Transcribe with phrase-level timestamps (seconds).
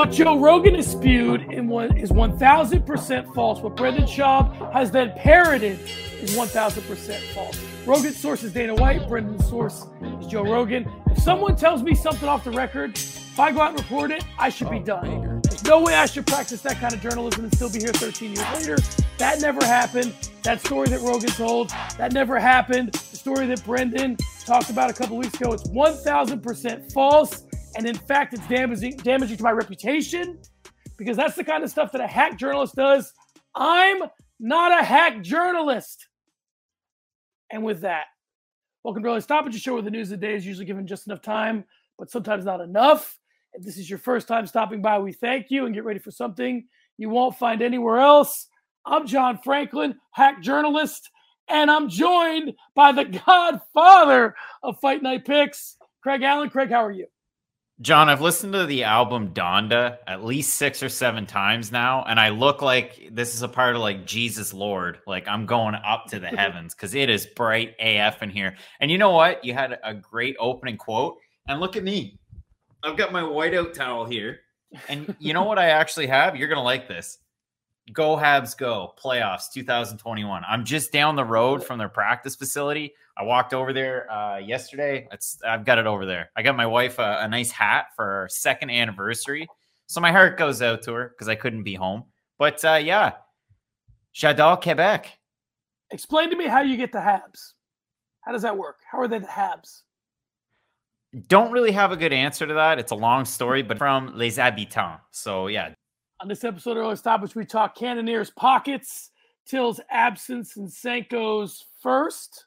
[0.00, 3.60] What Joe Rogan has spewed in one is 1000% false.
[3.60, 5.78] What Brendan Schaub has then parroted
[6.22, 7.62] is 1000% false.
[7.84, 9.06] Rogan's source is Dana White.
[9.06, 9.84] Brendan's source
[10.18, 10.90] is Joe Rogan.
[11.10, 14.24] If someone tells me something off the record, if I go out and report it,
[14.38, 14.84] I should be oh.
[14.84, 15.42] done.
[15.42, 18.34] There's no way I should practice that kind of journalism and still be here 13
[18.34, 18.78] years later.
[19.18, 20.14] That never happened.
[20.44, 22.92] That story that Rogan told, that never happened.
[22.92, 27.44] The story that Brendan talked about a couple weeks ago, it's 1000% false.
[27.76, 30.38] And in fact, it's damaging, damaging to my reputation
[30.96, 33.12] because that's the kind of stuff that a hack journalist does.
[33.54, 34.02] I'm
[34.38, 36.08] not a hack journalist.
[37.50, 38.04] And with that,
[38.84, 40.86] welcome to Early Stoppage, a show where the news of the day is usually given
[40.86, 41.64] just enough time,
[41.98, 43.18] but sometimes not enough.
[43.54, 46.10] If this is your first time stopping by, we thank you and get ready for
[46.10, 46.66] something
[46.98, 48.48] you won't find anywhere else.
[48.84, 51.10] I'm John Franklin, hack journalist,
[51.48, 56.50] and I'm joined by the godfather of Fight Night Picks, Craig Allen.
[56.50, 57.06] Craig, how are you?
[57.80, 62.20] John, I've listened to the album Donda at least six or seven times now, and
[62.20, 64.98] I look like this is a part of like Jesus Lord.
[65.06, 68.54] Like I'm going up to the heavens because it is bright AF in here.
[68.80, 69.42] And you know what?
[69.44, 71.16] You had a great opening quote.
[71.48, 72.18] And look at me.
[72.82, 74.40] I've got my whiteout towel here.
[74.88, 76.36] And you know what I actually have?
[76.36, 77.18] You're going to like this.
[77.92, 80.42] Go Habs Go playoffs 2021.
[80.48, 82.94] I'm just down the road from their practice facility.
[83.16, 85.08] I walked over there uh, yesterday.
[85.12, 86.30] It's I've got it over there.
[86.36, 89.48] I got my wife a, a nice hat for our second anniversary,
[89.86, 92.04] so my heart goes out to her because I couldn't be home.
[92.38, 93.12] But uh, yeah,
[94.14, 95.18] J'adore Quebec.
[95.90, 97.54] Explain to me how you get the Habs.
[98.20, 98.76] How does that work?
[98.90, 99.82] How are they the Habs?
[101.26, 102.78] Don't really have a good answer to that.
[102.78, 105.00] It's a long story, but from Les Habitants.
[105.10, 105.74] So yeah.
[106.22, 109.10] On this episode of Early Stoppage, we talk Cannoniers pockets,
[109.46, 112.44] Till's absence, and Sanko's first.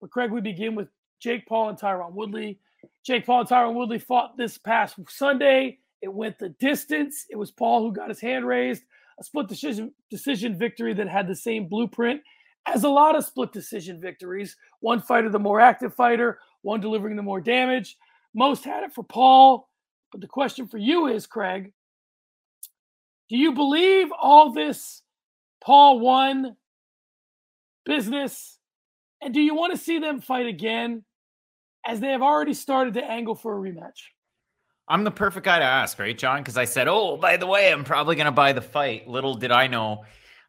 [0.00, 0.86] But Craig, we begin with
[1.18, 2.60] Jake Paul and Tyron Woodley.
[3.04, 5.78] Jake Paul and Tyron Woodley fought this past Sunday.
[6.02, 7.26] It went the distance.
[7.28, 8.84] It was Paul who got his hand raised.
[9.18, 12.20] A split decision decision victory that had the same blueprint
[12.72, 14.56] as a lot of split decision victories.
[14.78, 17.96] One fighter, the more active fighter, one delivering the more damage.
[18.34, 19.68] Most had it for Paul.
[20.12, 21.72] But the question for you is, Craig,
[23.28, 25.02] do you believe all this
[25.60, 26.56] Paul won
[27.84, 28.58] business
[29.20, 31.04] and do you want to see them fight again
[31.86, 34.00] as they have already started to angle for a rematch?
[34.88, 36.40] I'm the perfect guy to ask, right, John?
[36.40, 39.06] Because I said, oh, by the way, I'm probably going to buy the fight.
[39.06, 40.04] Little did I know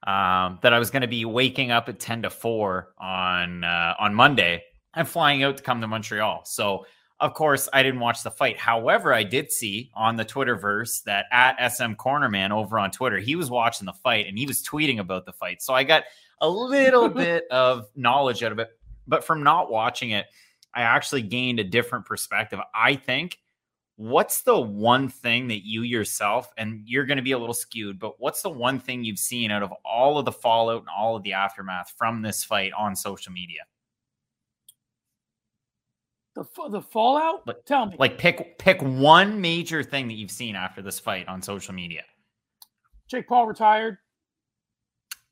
[0.08, 3.96] um, that I was going to be waking up at 10 to 4 on uh,
[4.00, 4.64] on Monday
[4.96, 6.44] and flying out to come to Montreal.
[6.46, 6.86] So,
[7.22, 8.58] of course, I didn't watch the fight.
[8.58, 13.36] However, I did see on the Twitterverse that at SM Cornerman over on Twitter, he
[13.36, 15.62] was watching the fight and he was tweeting about the fight.
[15.62, 16.04] So I got
[16.40, 18.70] a little bit of knowledge out of it.
[19.06, 20.28] But from not watching it,
[20.74, 22.60] I actually gained a different perspective.
[22.74, 23.40] I think
[23.96, 28.00] what's the one thing that you yourself, and you're going to be a little skewed,
[28.00, 31.18] but what's the one thing you've seen out of all of the fallout and all
[31.18, 33.62] of the aftermath from this fight on social media?
[36.40, 37.46] The, the fallout?
[37.46, 37.96] Like, Tell me.
[38.00, 42.04] Like pick pick one major thing that you've seen after this fight on social media.
[43.10, 43.98] Jake Paul retired.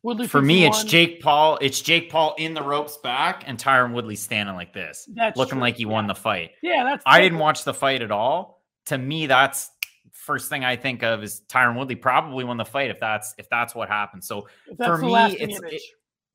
[0.04, 1.58] Woodley for me, it's Jake Paul.
[1.62, 5.54] It's Jake Paul in the ropes back, and Tyron Woodley standing like this, that's looking
[5.54, 5.62] true.
[5.62, 5.90] like he yeah.
[5.90, 6.52] won the fight.
[6.62, 7.04] Yeah, that's.
[7.06, 8.62] I didn't watch the fight at all.
[8.88, 9.72] To me, that's
[10.12, 13.50] first thing I think of is Tyron Woodley probably won the fight if that's if
[13.50, 14.24] that's what happened.
[14.24, 14.48] So
[14.78, 15.82] for me, it's it,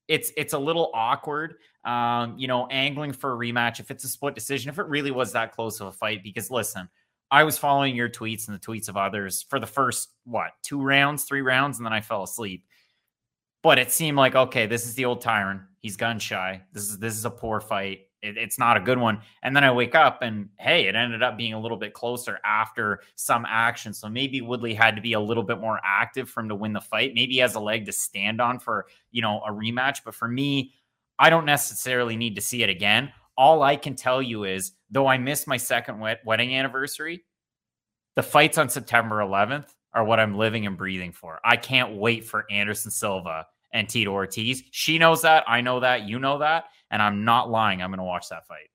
[0.09, 1.57] it's it's a little awkward.
[1.85, 5.11] Um, you know, angling for a rematch if it's a split decision, if it really
[5.11, 6.23] was that close of a fight.
[6.23, 6.89] Because listen,
[7.31, 10.81] I was following your tweets and the tweets of others for the first what two
[10.81, 12.65] rounds, three rounds, and then I fell asleep.
[13.63, 16.63] But it seemed like okay, this is the old Tyron He's gun shy.
[16.73, 18.07] This is this is a poor fight.
[18.23, 19.21] It, it's not a good one.
[19.43, 22.39] And then I wake up and hey, it ended up being a little bit closer
[22.45, 23.93] after some action.
[23.93, 26.73] So maybe Woodley had to be a little bit more active for him to win
[26.73, 27.15] the fight.
[27.15, 29.99] Maybe he has a leg to stand on for you know a rematch.
[30.05, 30.73] But for me,
[31.19, 33.13] I don't necessarily need to see it again.
[33.37, 37.25] All I can tell you is, though I missed my second wed- wedding anniversary,
[38.15, 41.41] the fights on September 11th are what I'm living and breathing for.
[41.45, 44.63] I can't wait for Anderson Silva and Tito Ortiz.
[44.71, 45.45] She knows that.
[45.47, 46.07] I know that.
[46.09, 46.65] You know that.
[46.93, 47.83] And I'm not lying.
[47.83, 48.71] I'm going to watch that fight.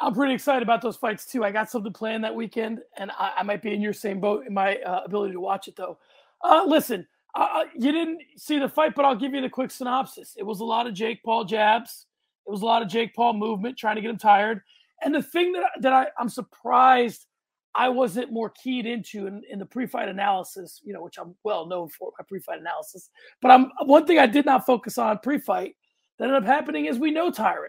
[0.00, 1.44] I'm pretty excited about those fights too.
[1.44, 4.46] I got something planned that weekend, and I, I might be in your same boat
[4.46, 5.98] in my uh, ability to watch it though.
[6.44, 9.70] Uh, listen, uh, uh, you didn't see the fight, but I'll give you the quick
[9.70, 10.34] synopsis.
[10.38, 12.06] It was a lot of Jake Paul jabs.
[12.46, 14.60] It was a lot of Jake Paul movement, trying to get him tired.
[15.02, 17.26] And the thing that that I, I'm surprised
[17.74, 21.66] I wasn't more keyed into in, in the pre-fight analysis, you know, which I'm well
[21.66, 23.10] known for my pre-fight analysis.
[23.42, 25.76] But I'm one thing I did not focus on pre-fight
[26.18, 27.68] that ended up happening is we know Tyron.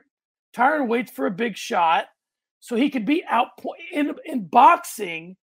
[0.55, 2.05] Tyron waits for a big shot
[2.59, 3.49] so he could be out
[3.91, 5.35] in in boxing.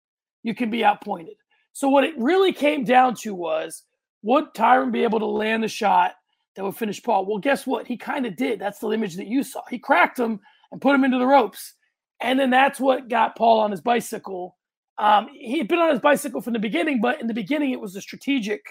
[0.43, 1.37] You can be outpointed.
[1.73, 3.83] So what it really came down to was
[4.23, 6.13] would Tyron be able to land the shot
[6.55, 7.27] that would finish Paul?
[7.27, 7.87] Well, guess what?
[7.87, 8.61] He kind of did.
[8.61, 9.63] That's the image that you saw.
[9.69, 10.41] He cracked him
[10.73, 11.75] and put him into the ropes.
[12.21, 14.57] And then that's what got Paul on his bicycle.
[14.99, 17.81] Um, he had been on his bicycle from the beginning, but in the beginning, it
[17.81, 18.63] was a strategic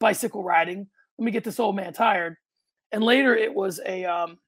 [0.00, 0.86] bicycle riding.
[1.18, 2.36] Let me get this old man tired.
[2.92, 4.38] And later, it was a um,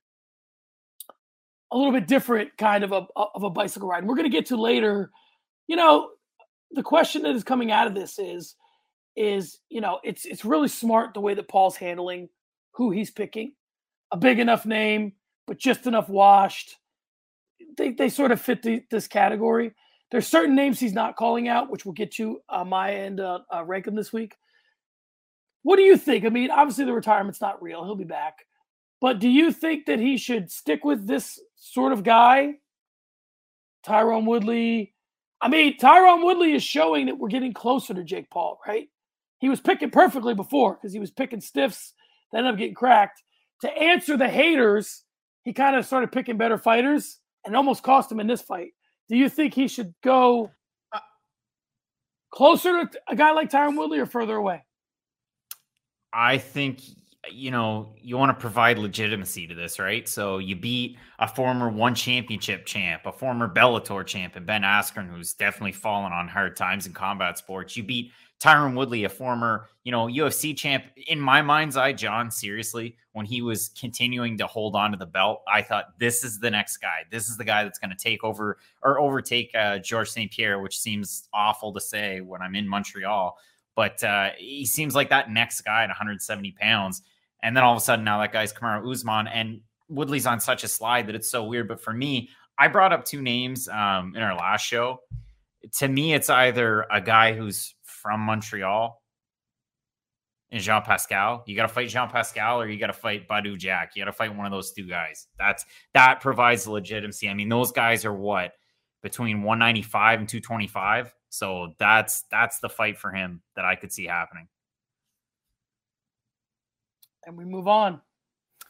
[1.70, 3.98] a little bit different kind of a of a bicycle ride.
[3.98, 5.10] And we're going to get to later.
[5.68, 6.10] You know,
[6.72, 8.56] the question that is coming out of this is
[9.16, 12.28] is you know it's it's really smart the way that Paul's handling
[12.72, 13.52] who he's picking.
[14.12, 15.12] A big enough name,
[15.46, 16.76] but just enough washed.
[17.76, 19.72] They they sort of fit the, this category.
[20.10, 23.38] There's certain names he's not calling out, which we'll get to on my end, uh,
[23.52, 24.36] uh, rank him this week.
[25.62, 26.24] What do you think?
[26.24, 28.46] I mean, obviously the retirement's not real; he'll be back.
[29.00, 32.54] But do you think that he should stick with this sort of guy,
[33.84, 34.94] Tyron Woodley?
[35.40, 38.88] I mean, Tyron Woodley is showing that we're getting closer to Jake Paul, right?
[39.40, 41.94] He was picking perfectly before because he was picking stiffs
[42.30, 43.22] that ended up getting cracked.
[43.62, 45.02] To answer the haters,
[45.42, 48.70] he kind of started picking better fighters and almost cost him in this fight.
[49.08, 50.52] Do you think he should go
[50.92, 51.00] uh,
[52.30, 54.64] closer to a guy like Tyron Woodley or further away?
[56.12, 56.82] I think
[57.30, 60.08] you know you want to provide legitimacy to this, right?
[60.08, 65.08] So you beat a former one championship champ, a former Bellator champ, and Ben Askren,
[65.08, 67.76] who's definitely fallen on hard times in combat sports.
[67.76, 68.12] You beat
[68.42, 70.84] Tyron Woodley, a former, you know, UFC champ.
[71.06, 75.06] In my mind's eye, John, seriously, when he was continuing to hold on to the
[75.06, 77.04] belt, I thought this is the next guy.
[77.08, 80.28] This is the guy that's going to take over or overtake uh, George St.
[80.32, 83.38] Pierre, which seems awful to say when I'm in Montreal.
[83.74, 87.02] But uh, he seems like that next guy at 170 pounds.
[87.42, 90.64] And then all of a sudden, now that guy's Kamaru Usman, and Woodley's on such
[90.64, 91.69] a slide that it's so weird.
[91.69, 92.28] But for me,
[92.58, 95.00] I brought up two names um, in our last show.
[95.78, 99.00] To me, it's either a guy who's from Montreal
[100.50, 101.42] and Jean Pascal.
[101.46, 103.92] You got to fight Jean Pascal or you got to fight Badou Jack.
[103.94, 105.26] You got to fight one of those two guys.
[105.38, 105.64] That's
[105.94, 107.28] that provides legitimacy.
[107.28, 108.52] I mean, those guys are what
[109.02, 111.14] between 195 and 225.
[111.32, 114.49] So that's that's the fight for him that I could see happening.
[117.25, 118.02] And we move on.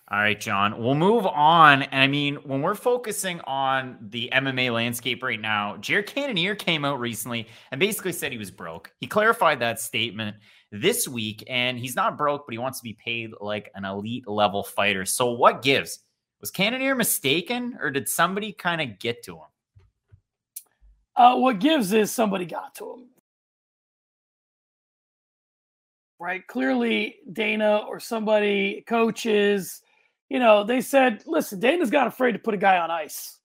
[0.09, 0.81] All right, John.
[0.81, 1.82] We'll move on.
[1.82, 6.85] And I mean, when we're focusing on the MMA landscape right now, Jared Cannonier came
[6.85, 8.93] out recently and basically said he was broke.
[9.00, 10.37] He clarified that statement
[10.70, 14.29] this week, and he's not broke, but he wants to be paid like an elite
[14.29, 15.05] level fighter.
[15.05, 15.99] So, what gives?
[16.41, 19.51] Was Cannonier mistaken, or did somebody kind of get to him?
[21.14, 23.09] Uh, what gives is somebody got to him.
[26.19, 26.47] Right?
[26.47, 29.82] Clearly, Dana or somebody, coaches,
[30.29, 33.38] you know, they said, listen, Dana's got afraid to put a guy on ice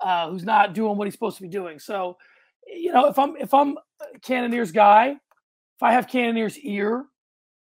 [0.00, 1.78] uh, who's not doing what he's supposed to be doing.
[1.78, 2.16] So,
[2.66, 3.76] you know, if I'm if I'm
[4.22, 7.04] Cannonier's guy, if I have Cannonier's ear,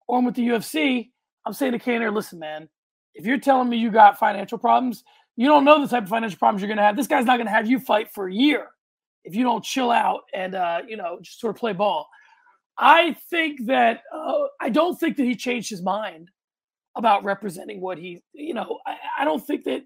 [0.07, 1.11] or I'm with the UFC,
[1.47, 2.69] I'm saying to Cannonier, listen, man,
[3.15, 5.05] if you're telling me you got financial problems,
[5.37, 6.97] you don't know the type of financial problems you're going to have.
[6.97, 8.69] This guy's not going to have you fight for a year
[9.29, 12.09] if you don't chill out and uh, you know just sort of play ball.
[12.79, 16.31] I think that uh, I don't think that he changed his mind
[16.97, 19.83] about representing what he, you know, I, I don't think that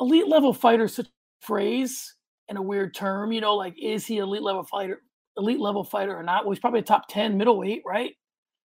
[0.00, 2.14] elite level fighter such a phrase
[2.48, 5.00] and a weird term, you know, like is he elite level fighter,
[5.36, 6.44] elite level fighter or not?
[6.44, 8.12] Well, he's probably a top 10 middleweight, right?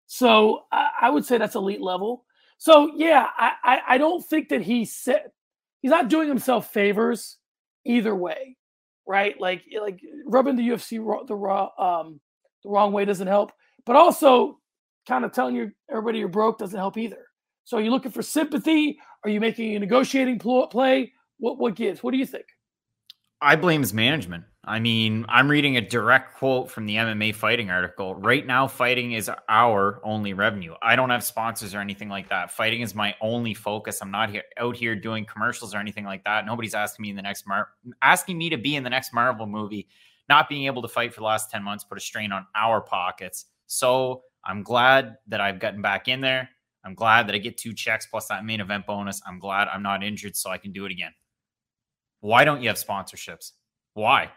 [0.06, 2.24] So I, I would say that's elite level.
[2.58, 5.24] So yeah, I, I, I don't think that he said
[5.80, 7.38] he's not doing himself favors
[7.84, 8.56] either way,
[9.06, 9.38] right?
[9.40, 12.20] Like like rubbing the UFC the raw um
[12.64, 13.52] the wrong way doesn't help.
[13.84, 14.58] But also
[15.08, 17.24] kind of telling your everybody you're broke doesn't help either.
[17.64, 18.98] So are you looking for sympathy?
[19.24, 21.12] Are you making a negotiating play?
[21.38, 22.02] What what gives?
[22.02, 22.46] What do you think?
[23.40, 24.44] I blame his management.
[24.64, 28.14] I mean, I'm reading a direct quote from the MMA fighting article.
[28.14, 30.74] Right now, fighting is our only revenue.
[30.80, 32.52] I don't have sponsors or anything like that.
[32.52, 34.00] Fighting is my only focus.
[34.00, 36.46] I'm not here out here doing commercials or anything like that.
[36.46, 37.70] Nobody's asking me in the next Mar-
[38.02, 39.88] asking me to be in the next Marvel movie.
[40.28, 42.80] Not being able to fight for the last 10 months put a strain on our
[42.80, 43.46] pockets.
[43.66, 46.48] So I'm glad that I've gotten back in there.
[46.84, 49.20] I'm glad that I get two checks plus that main event bonus.
[49.26, 51.12] I'm glad I'm not injured so I can do it again.
[52.20, 53.52] Why don't you have sponsorships?
[53.94, 54.30] Why?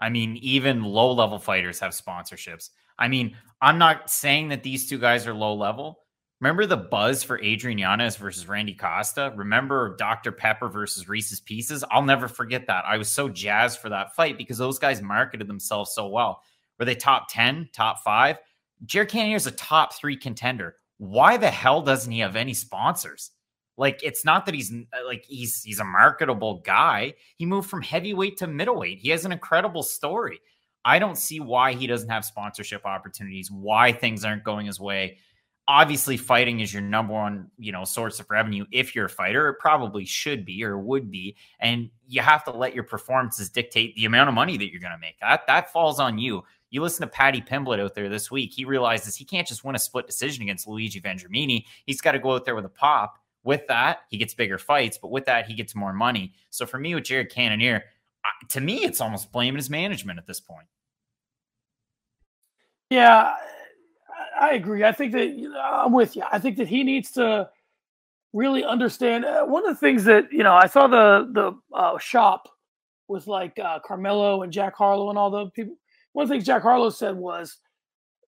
[0.00, 2.70] I mean, even low level fighters have sponsorships.
[2.98, 6.00] I mean, I'm not saying that these two guys are low level.
[6.40, 9.32] Remember the buzz for Adrian Yanez versus Randy Costa?
[9.36, 10.32] Remember Dr.
[10.32, 11.84] Pepper versus Reese's Pieces?
[11.90, 12.84] I'll never forget that.
[12.86, 16.42] I was so jazzed for that fight because those guys marketed themselves so well.
[16.78, 18.38] Were they top 10, top five?
[18.86, 20.76] Jared Cannonier is a top three contender.
[20.96, 23.32] Why the hell doesn't he have any sponsors?
[23.80, 27.14] Like, it's not that he's uh, like he's he's a marketable guy.
[27.38, 28.98] He moved from heavyweight to middleweight.
[28.98, 30.38] He has an incredible story.
[30.84, 35.16] I don't see why he doesn't have sponsorship opportunities, why things aren't going his way.
[35.66, 38.66] Obviously, fighting is your number one, you know, source of revenue.
[38.70, 42.50] If you're a fighter, it probably should be or would be, and you have to
[42.50, 45.18] let your performances dictate the amount of money that you're going to make.
[45.20, 46.42] That that falls on you.
[46.68, 48.52] You listen to Paddy Pimblett out there this week.
[48.52, 51.64] He realizes he can't just win a split decision against Luigi Vendramini.
[51.86, 53.19] He's got to go out there with a pop.
[53.42, 56.34] With that, he gets bigger fights, but with that, he gets more money.
[56.50, 57.84] So for me, with Jared Cannonier,
[58.48, 60.66] to me, it's almost blaming his management at this point.
[62.90, 63.34] Yeah,
[64.38, 64.84] I agree.
[64.84, 66.22] I think that I'm with you.
[66.30, 67.48] I think that he needs to
[68.32, 69.24] really understand.
[69.24, 72.48] Uh, one of the things that you know, I saw the the uh, shop
[73.08, 75.76] with like uh, Carmelo and Jack Harlow and all the people.
[76.12, 77.58] One of the things Jack Harlow said was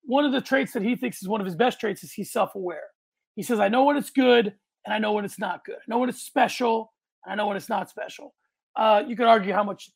[0.04, 2.33] one of the traits that he thinks is one of his best traits is he's
[2.33, 2.85] self aware.
[3.35, 4.54] He says, "I know when it's good
[4.85, 5.77] and I know when it's not good.
[5.77, 6.93] I know when it's special
[7.25, 8.35] and I know when it's not special."
[8.75, 9.91] Uh, you could argue how much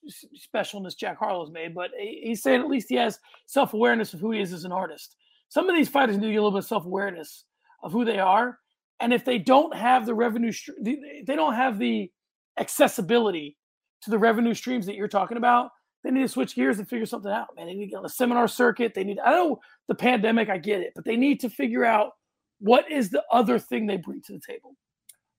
[0.55, 4.33] specialness Jack Harlow's made, but he's saying at least he has self awareness of who
[4.33, 5.16] he is as an artist.
[5.49, 7.45] Some of these fighters need a little bit of self awareness
[7.83, 8.59] of who they are,
[9.00, 10.52] and if they don't have the revenue,
[10.83, 12.11] they don't have the
[12.59, 13.57] accessibility
[14.02, 15.71] to the revenue streams that you're talking about.
[16.05, 17.66] They need to switch gears and figure something out, man.
[17.66, 18.95] They need to get on the seminar circuit.
[18.95, 19.19] They need.
[19.19, 22.12] I know the pandemic, I get it, but they need to figure out
[22.58, 24.75] what is the other thing they bring to the table.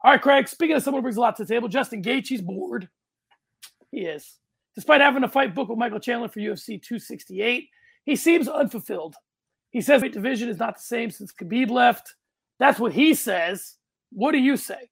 [0.04, 0.48] All right, Craig.
[0.48, 2.88] Speaking of someone who brings a lot to the table, Justin Gaethje's bored.
[3.92, 4.36] He is.
[4.76, 7.68] Despite having a fight book with Michael Chandler for UFC 268,
[8.06, 9.16] he seems unfulfilled.
[9.72, 12.14] He says the division is not the same since Khabib left.
[12.60, 13.76] That's what he says.
[14.12, 14.90] What do you say?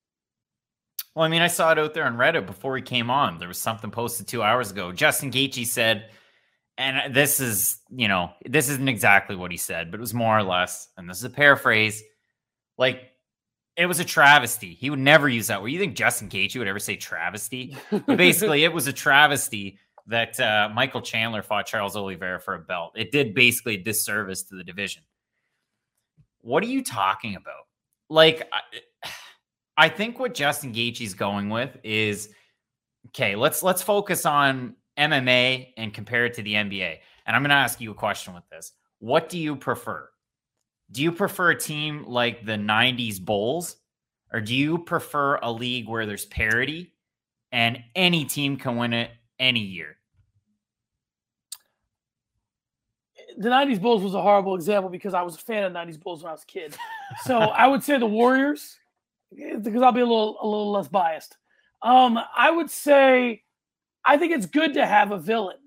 [1.13, 3.37] Well, I mean, I saw it out there on Reddit before he came on.
[3.37, 4.91] There was something posted two hours ago.
[4.91, 6.09] Justin Gaethje said,
[6.77, 10.37] and this is, you know, this isn't exactly what he said, but it was more
[10.37, 12.03] or less, and this is a paraphrase,
[12.77, 13.11] like
[13.77, 14.73] it was a travesty.
[14.73, 15.69] He would never use that word.
[15.69, 17.75] You think Justin Gaethje would ever say travesty?
[18.07, 22.93] basically, it was a travesty that uh, Michael Chandler fought Charles Oliveira for a belt.
[22.95, 25.03] It did basically disservice to the division.
[26.41, 27.65] What are you talking about?
[28.07, 29.09] Like, I,
[29.77, 32.29] I think what Justin Gaethje's going with is
[33.07, 33.35] okay.
[33.35, 36.97] Let's let's focus on MMA and compare it to the NBA.
[37.25, 38.71] And I'm going to ask you a question with this.
[38.99, 40.07] What do you prefer?
[40.91, 43.77] Do you prefer a team like the 90s Bulls
[44.31, 46.93] or do you prefer a league where there's parity
[47.51, 49.97] and any team can win it any year?
[53.37, 56.23] The 90s Bulls was a horrible example because I was a fan of 90s Bulls
[56.23, 56.75] when I was a kid.
[57.23, 58.77] So I would say the Warriors
[59.35, 61.37] because I'll be a little a little less biased.
[61.81, 63.43] Um, I would say
[64.03, 65.57] I think it's good to have a villain.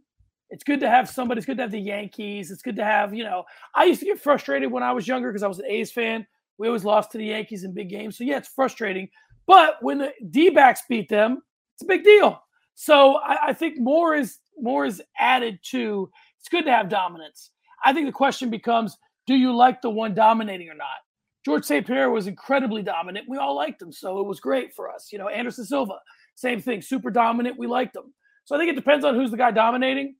[0.50, 1.38] It's good to have somebody.
[1.38, 2.50] It's good to have the Yankees.
[2.50, 5.31] It's good to have, you know, I used to get frustrated when I was younger
[5.31, 6.26] because I was an A's fan.
[6.57, 8.17] We always lost to the Yankees in big games.
[8.17, 9.09] So, yeah, it's frustrating.
[9.47, 11.43] But when the D backs beat them,
[11.75, 12.43] it's a big deal.
[12.75, 17.50] So I, I think more is more is added to it's good to have dominance.
[17.85, 20.99] I think the question becomes do you like the one dominating or not?
[21.45, 21.87] George St.
[21.87, 23.28] Pierre was incredibly dominant.
[23.28, 23.93] We all liked him.
[23.93, 25.09] So it was great for us.
[25.12, 25.99] You know, Anderson Silva,
[26.35, 27.59] same thing, super dominant.
[27.59, 28.12] We liked him.
[28.45, 30.17] So I think it depends on who's the guy dominating.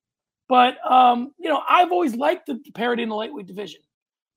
[0.49, 3.81] But um, you know, I've always liked the parity in the lightweight division.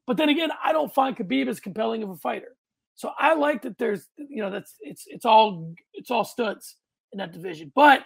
[0.07, 2.55] But then again, I don't find Khabib as compelling of a fighter.
[2.95, 6.75] So I like that there's you know that's it's it's all it's all studs
[7.13, 7.71] in that division.
[7.73, 8.03] But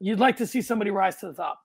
[0.00, 1.60] you'd like to see somebody rise to the top.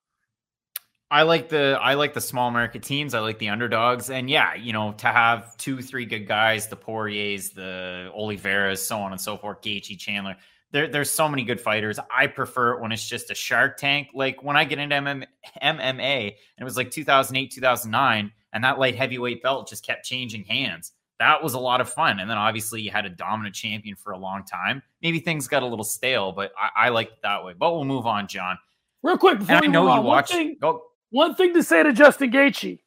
[1.10, 3.14] I like the I like the small market teams.
[3.14, 6.76] I like the underdogs, and yeah, you know, to have two, three good guys, the
[6.76, 10.36] Poiriers, the Oliveiras, so on and so forth, Gaethje, Chandler
[10.72, 12.00] there, there's so many good fighters.
[12.16, 14.10] I prefer it when it's just a Shark Tank.
[14.14, 15.26] Like when I get into MM,
[15.62, 20.44] MMA, and it was like 2008, 2009, and that light heavyweight belt just kept changing
[20.44, 20.94] hands.
[21.20, 22.20] That was a lot of fun.
[22.20, 24.84] And then obviously you had a dominant champion for a long time.
[25.02, 27.54] Maybe things got a little stale, but I, I like it that way.
[27.58, 28.58] But we'll move on, John.
[29.04, 30.32] Real quick, before and I know you watch.
[30.32, 32.80] One thing, one thing to say to Justin Gaethje.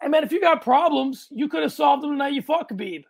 [0.00, 2.68] Hey man, if you got problems, you could have solved them the night you fought
[2.68, 3.04] Khabib,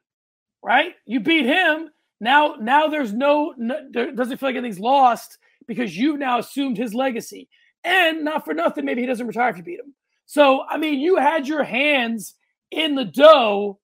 [0.63, 0.95] right?
[1.05, 5.97] You beat him now, now there's no, no there doesn't feel like anything's lost because
[5.97, 7.49] you've now assumed his legacy.
[7.85, 9.95] And not for nothing, maybe he doesn't retire if you beat him.
[10.27, 12.35] So, I mean, you had your hands
[12.71, 13.79] in the dough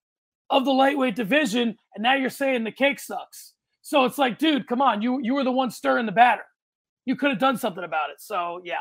[0.49, 3.53] of the lightweight division, and now you're saying the cake sucks.
[3.81, 6.43] So it's like, dude, come on, you you were the one stirring the batter.
[7.05, 8.19] You could have done something about it.
[8.19, 8.79] So yeah.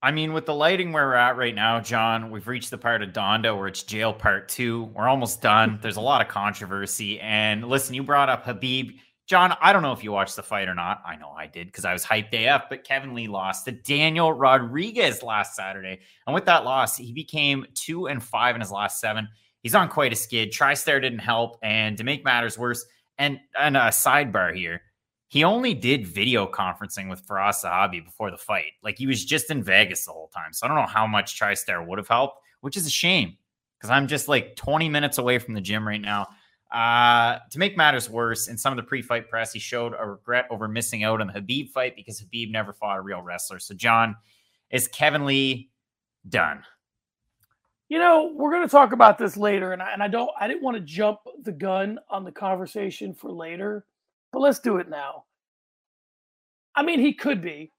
[0.00, 3.02] I mean, with the lighting where we're at right now, John, we've reached the part
[3.02, 4.84] of Donda where it's jail part two.
[4.94, 5.80] We're almost done.
[5.82, 7.18] There's a lot of controversy.
[7.18, 8.92] And listen, you brought up Habib.
[9.26, 11.02] John, I don't know if you watched the fight or not.
[11.04, 14.32] I know I did because I was hyped AF, but Kevin Lee lost to Daniel
[14.32, 15.98] Rodriguez last Saturday.
[16.26, 19.28] And with that loss, he became two and five in his last seven.
[19.62, 20.52] He's on quite a skid.
[20.52, 21.58] TriStar didn't help.
[21.60, 22.86] And to make matters worse,
[23.18, 24.80] and, and a sidebar here,
[25.28, 28.72] he only did video conferencing with Firas Zahabi before the fight.
[28.82, 30.52] Like he was just in Vegas the whole time.
[30.52, 33.36] So I don't know how much TriStar would have helped, which is a shame
[33.78, 36.28] because I'm just like 20 minutes away from the gym right now.
[36.72, 40.46] Uh, to make matters worse, in some of the pre-fight press, he showed a regret
[40.50, 43.58] over missing out on the Habib fight because Habib never fought a real wrestler.
[43.58, 44.16] So, John,
[44.70, 45.70] is Kevin Lee
[46.28, 46.62] done?
[47.88, 50.46] You know, we're going to talk about this later, and I, and I don't, I
[50.46, 53.86] didn't want to jump the gun on the conversation for later
[54.32, 55.24] but let's do it now.
[56.74, 57.72] I mean, he could be,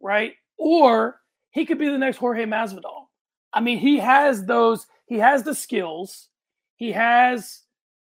[0.00, 0.32] right?
[0.56, 1.20] Or
[1.50, 3.06] he could be the next Jorge Masvidal.
[3.52, 6.28] I mean, he has those, he has the skills,
[6.76, 7.62] he has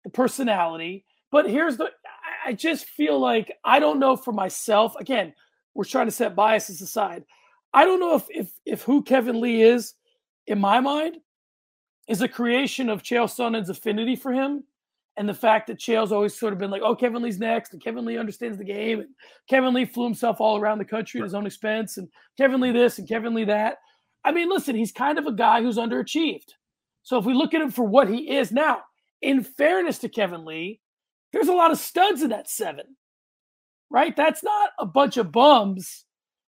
[0.03, 1.05] the personality.
[1.31, 1.91] But here's the,
[2.45, 4.95] I just feel like I don't know for myself.
[5.00, 5.33] Again,
[5.74, 7.24] we're trying to set biases aside.
[7.74, 9.93] I don't know if if if who Kevin Lee is,
[10.48, 11.17] in my mind,
[12.07, 14.63] is a creation of Chael Sonnen's affinity for him
[15.19, 17.83] and the fact that Chael's always sort of been like, oh, Kevin Lee's next, and
[17.83, 19.09] Kevin Lee understands the game, and
[19.49, 22.07] Kevin Lee flew himself all around the country at his own expense, and
[22.38, 23.79] Kevin Lee this and Kevin Lee that.
[24.23, 26.53] I mean, listen, he's kind of a guy who's underachieved.
[27.03, 28.79] So if we look at him for what he is now,
[29.21, 30.79] in fairness to Kevin Lee,
[31.33, 32.95] there's a lot of studs in that seven,
[33.89, 34.15] right?
[34.15, 36.05] That's not a bunch of bums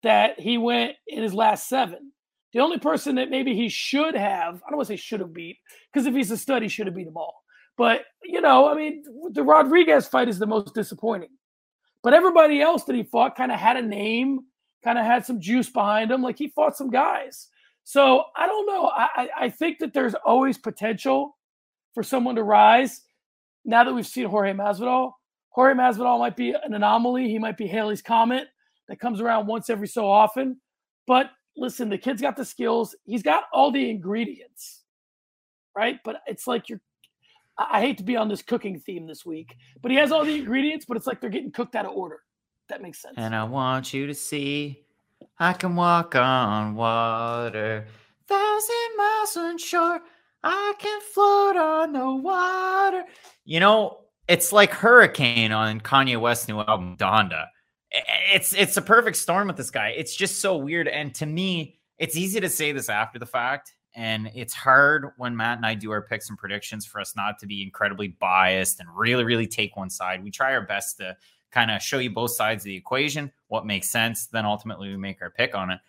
[0.03, 2.13] that he went in his last seven.
[2.53, 5.33] The only person that maybe he should have, I don't want to say should have
[5.33, 5.57] beat,
[5.91, 7.42] because if he's a stud, he should have beat them all.
[7.77, 11.29] But, you know, I mean, the Rodriguez fight is the most disappointing.
[12.03, 14.41] But everybody else that he fought kind of had a name,
[14.83, 16.21] kind of had some juice behind him.
[16.21, 17.47] Like he fought some guys.
[17.85, 18.91] So I don't know.
[18.93, 21.37] I, I think that there's always potential
[21.93, 23.01] for someone to rise.
[23.65, 25.13] Now that we've seen Jorge Masvidal,
[25.49, 27.29] Jorge Masvidal might be an anomaly.
[27.29, 28.47] He might be Halley's Comet
[28.87, 30.59] that comes around once every so often.
[31.07, 32.95] But listen, the kid's got the skills.
[33.05, 34.81] He's got all the ingredients,
[35.75, 35.99] right?
[36.03, 36.81] But it's like you're
[37.57, 40.35] I hate to be on this cooking theme this week, but he has all the
[40.35, 42.19] ingredients, but it's like they're getting cooked out of order.
[42.69, 43.15] That makes sense.
[43.17, 44.83] And I want you to see
[45.37, 47.85] I can walk on water.
[48.27, 49.99] Thousand miles on shore.
[50.43, 53.03] I can float on the water.
[53.45, 57.47] You know, it's like Hurricane on Kanye West's new album, Donda.
[57.91, 59.89] It's it's a perfect storm with this guy.
[59.89, 60.87] It's just so weird.
[60.87, 65.35] And to me, it's easy to say this after the fact and it's hard when
[65.35, 68.79] Matt and I do our picks and predictions for us not to be incredibly biased
[68.79, 70.23] and really, really take one side.
[70.23, 71.15] We try our best to
[71.51, 74.25] kind of show you both sides of the equation, what makes sense.
[74.27, 75.79] Then ultimately we make our pick on it.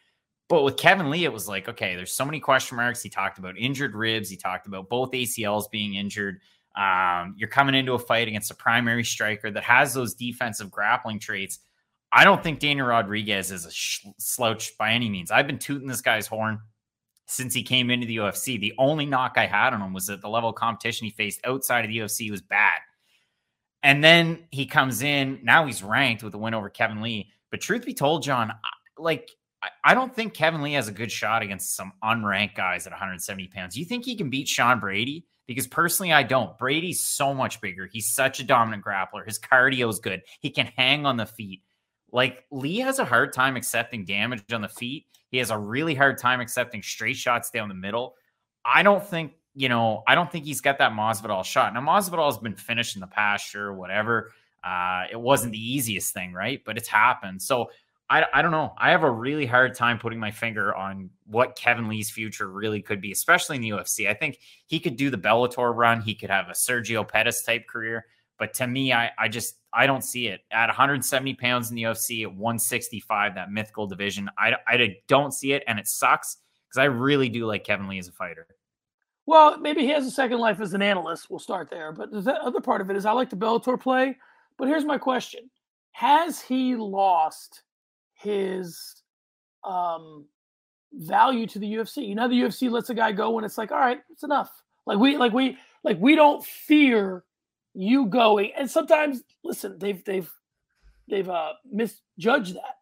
[0.48, 3.02] But with Kevin Lee, it was like, okay, there's so many question marks.
[3.02, 4.28] He talked about injured ribs.
[4.28, 6.40] He talked about both ACLs being injured.
[6.76, 11.18] Um, you're coming into a fight against a primary striker that has those defensive grappling
[11.18, 11.60] traits.
[12.12, 15.30] I don't think Daniel Rodriguez is a sh- slouch by any means.
[15.30, 16.60] I've been tooting this guy's horn
[17.26, 18.60] since he came into the UFC.
[18.60, 21.40] The only knock I had on him was that the level of competition he faced
[21.44, 22.80] outside of the UFC was bad.
[23.82, 25.40] And then he comes in.
[25.42, 27.30] Now he's ranked with a win over Kevin Lee.
[27.50, 28.52] But truth be told, John,
[28.98, 29.30] like
[29.82, 33.48] I don't think Kevin Lee has a good shot against some unranked guys at 170
[33.48, 33.76] pounds.
[33.76, 35.26] You think he can beat Sean Brady?
[35.46, 36.56] Because personally, I don't.
[36.58, 37.88] Brady's so much bigger.
[37.92, 39.26] He's such a dominant grappler.
[39.26, 40.22] His cardio is good.
[40.40, 41.62] He can hang on the feet.
[42.14, 45.06] Like Lee has a hard time accepting damage on the feet.
[45.30, 48.14] He has a really hard time accepting straight shots down the middle.
[48.64, 51.74] I don't think, you know, I don't think he's got that Masvidal shot.
[51.74, 54.30] Now, Masvidal has been finished in the past, sure, whatever.
[54.62, 56.62] Uh, it wasn't the easiest thing, right?
[56.64, 57.42] But it's happened.
[57.42, 57.70] So
[58.08, 58.74] I, I don't know.
[58.78, 62.80] I have a really hard time putting my finger on what Kevin Lee's future really
[62.80, 64.08] could be, especially in the UFC.
[64.08, 66.00] I think he could do the Bellator run.
[66.00, 68.06] He could have a Sergio Pettis type career.
[68.38, 71.82] But to me, I, I just I don't see it at 170 pounds in the
[71.82, 74.30] UFC at 165, that mythical division.
[74.38, 77.98] I, I don't see it, and it sucks because I really do like Kevin Lee
[77.98, 78.46] as a fighter.
[79.26, 81.30] Well, maybe he has a second life as an analyst.
[81.30, 81.92] We'll start there.
[81.92, 84.16] But the other part of it is I like the Bellator play.
[84.58, 85.50] But here's my question:
[85.92, 87.62] Has he lost
[88.14, 89.02] his
[89.64, 90.26] um,
[90.92, 92.08] value to the UFC?
[92.08, 94.50] You know, the UFC lets a guy go when it's like, all right, it's enough.
[94.86, 97.24] Like we, like we, like we don't fear
[97.74, 100.30] you going and sometimes listen they've they've
[101.08, 102.76] they've uh misjudged that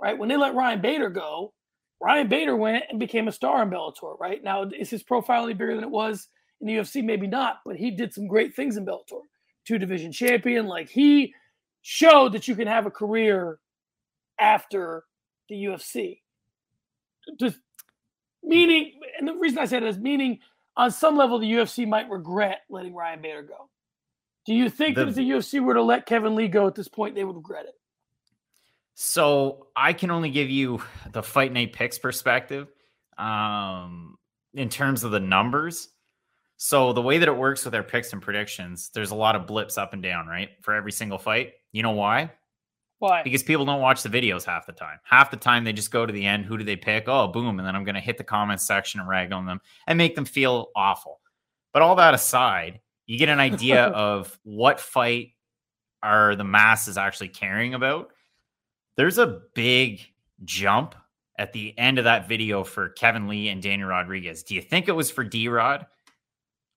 [0.00, 0.16] right?
[0.16, 1.52] When they let ryan bader go
[2.00, 4.42] ryan bader went and became a star in bellator right?
[4.42, 6.28] Now is his profile any bigger than it was
[6.60, 9.20] in the ufc maybe not but he did some great things in bellator.
[9.66, 11.34] Two division champion like he
[11.82, 13.58] showed that you can have a career
[14.40, 15.04] after
[15.48, 16.20] the ufc
[17.38, 17.58] just
[18.42, 20.38] meaning and the reason i said it is meaning
[20.76, 23.68] on some level the ufc might regret letting ryan bader go
[24.48, 26.74] do you think the, that if the UFC were to let Kevin Lee go at
[26.74, 27.74] this point, they would regret it?
[28.94, 30.82] So I can only give you
[31.12, 32.68] the Fight Night picks perspective
[33.18, 34.16] um,
[34.54, 35.90] in terms of the numbers.
[36.56, 39.46] So the way that it works with our picks and predictions, there's a lot of
[39.46, 40.48] blips up and down, right?
[40.62, 41.52] For every single fight.
[41.72, 42.30] You know why?
[43.00, 43.22] Why?
[43.22, 44.98] Because people don't watch the videos half the time.
[45.04, 46.46] Half the time they just go to the end.
[46.46, 47.04] Who do they pick?
[47.06, 47.58] Oh, boom.
[47.58, 50.14] And then I'm going to hit the comments section and rag on them and make
[50.14, 51.20] them feel awful.
[51.74, 55.30] But all that aside, you get an idea of what fight
[56.00, 58.12] are the masses actually caring about.
[58.96, 60.06] There's a big
[60.44, 60.94] jump
[61.36, 64.44] at the end of that video for Kevin Lee and Daniel Rodriguez.
[64.44, 65.86] Do you think it was for D Rod?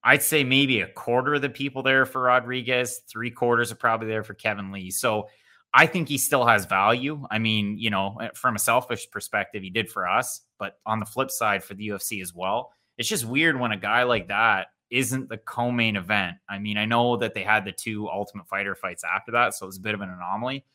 [0.04, 4.08] I'd say maybe a quarter of the people there for Rodriguez, three quarters are probably
[4.08, 4.90] there for Kevin Lee.
[4.90, 5.28] So
[5.74, 7.26] I think he still has value.
[7.30, 11.00] I mean, you know, eh, from a selfish perspective, he did for us, but on
[11.00, 14.30] the flip side, for the UFC as well, it's just weird when a guy like
[14.30, 16.38] that isn't the co-main event.
[16.50, 19.66] I mean, I know that they had the two Ultimate Fighter fights after that, so
[19.66, 20.66] it was a bit of an anomaly.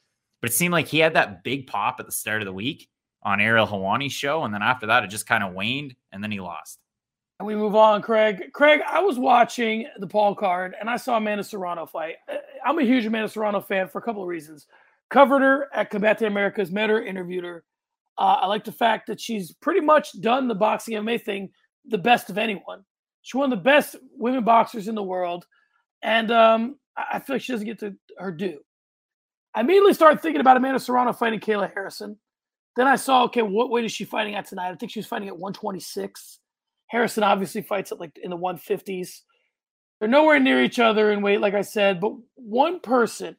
[0.41, 2.89] But it seemed like he had that big pop at the start of the week
[3.23, 6.31] on Ariel Helwani's show, and then after that, it just kind of waned, and then
[6.31, 6.79] he lost.
[7.39, 8.53] And we move on, Craig.
[8.55, 12.17] Craig, I was watching the Paul card, and I saw Amanda Serrano fight.
[12.29, 14.67] Eh, I'm a huge Amanda Serrano fan for a couple of reasons
[15.11, 17.65] covered her at Combate Americas, met her, interviewed her.
[18.19, 21.51] Uh, I like the fact that she's pretty much done the boxing MMA thing
[21.85, 22.83] the best of anyone.
[23.27, 25.47] She's one of the best women boxers in the world,
[26.01, 28.61] and um, I feel like she doesn't get to her due.
[29.53, 32.17] I immediately started thinking about Amanda Serrano fighting Kayla Harrison.
[32.77, 34.71] Then I saw, okay, what weight is she fighting at tonight?
[34.71, 36.39] I think she was fighting at 126.
[36.87, 39.23] Harrison obviously fights at like in the 150s.
[39.99, 43.35] They're nowhere near each other in weight, like I said, but one person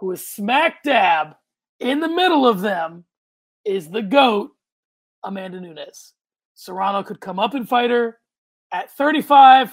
[0.00, 1.36] who is smack dab
[1.80, 3.06] in the middle of them,
[3.64, 4.50] is the GOAT,
[5.22, 6.12] Amanda Nunes.
[6.54, 8.18] Serrano could come up and fight her
[8.74, 9.72] at 35.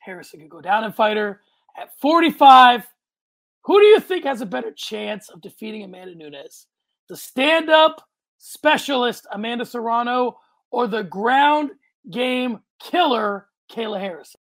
[0.00, 1.42] Harrison could go down and fight her
[1.76, 2.86] at 45.
[3.64, 6.66] Who do you think has a better chance of defeating Amanda Nunes?
[7.08, 8.02] The stand up
[8.38, 10.38] specialist, Amanda Serrano,
[10.70, 11.72] or the ground
[12.10, 14.40] game killer, Kayla Harrison?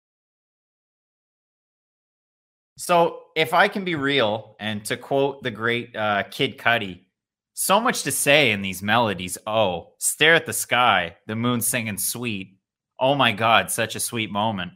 [2.79, 7.01] So, if I can be real, and to quote the great uh, Kid Cudi,
[7.55, 9.39] so much to say in these melodies.
[9.47, 12.57] Oh, stare at the sky, the moon singing sweet.
[12.99, 14.73] Oh my God, such a sweet moment.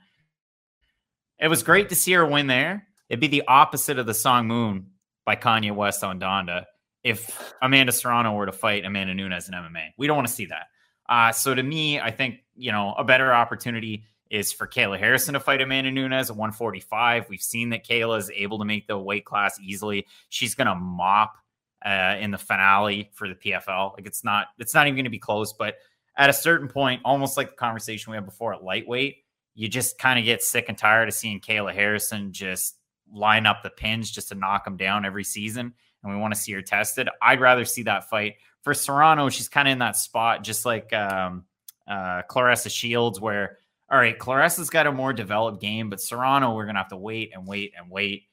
[1.38, 2.86] It was great to see her win there.
[3.08, 4.90] It'd be the opposite of the song Moon
[5.24, 6.64] by Kanye West on Donda
[7.04, 9.90] if Amanda Serrano were to fight Amanda Nunes in MMA.
[9.96, 10.66] We don't want to see that.
[11.08, 15.34] Uh, so to me, I think, you know, a better opportunity is for Kayla Harrison
[15.34, 17.28] to fight Amanda Nunes at 145.
[17.28, 20.06] We've seen that Kayla is able to make the weight class easily.
[20.30, 21.36] She's going to mop
[21.84, 23.92] uh, in the finale for the PFL.
[23.92, 25.52] Like it's not, it's not even going to be close.
[25.52, 25.76] But
[26.16, 29.18] at a certain point, almost like the conversation we had before at lightweight,
[29.54, 32.76] you just kind of get sick and tired of seeing Kayla Harrison just
[33.12, 35.72] line up the pins just to knock them down every season.
[36.02, 37.08] And we want to see her tested.
[37.20, 39.28] I'd rather see that fight for Serrano.
[39.28, 41.44] She's kind of in that spot, just like um,
[41.88, 43.58] uh, Claressa Shields, where
[43.90, 47.30] all right, Claressa's got a more developed game, but Serrano, we're gonna have to wait
[47.32, 48.24] and wait and wait.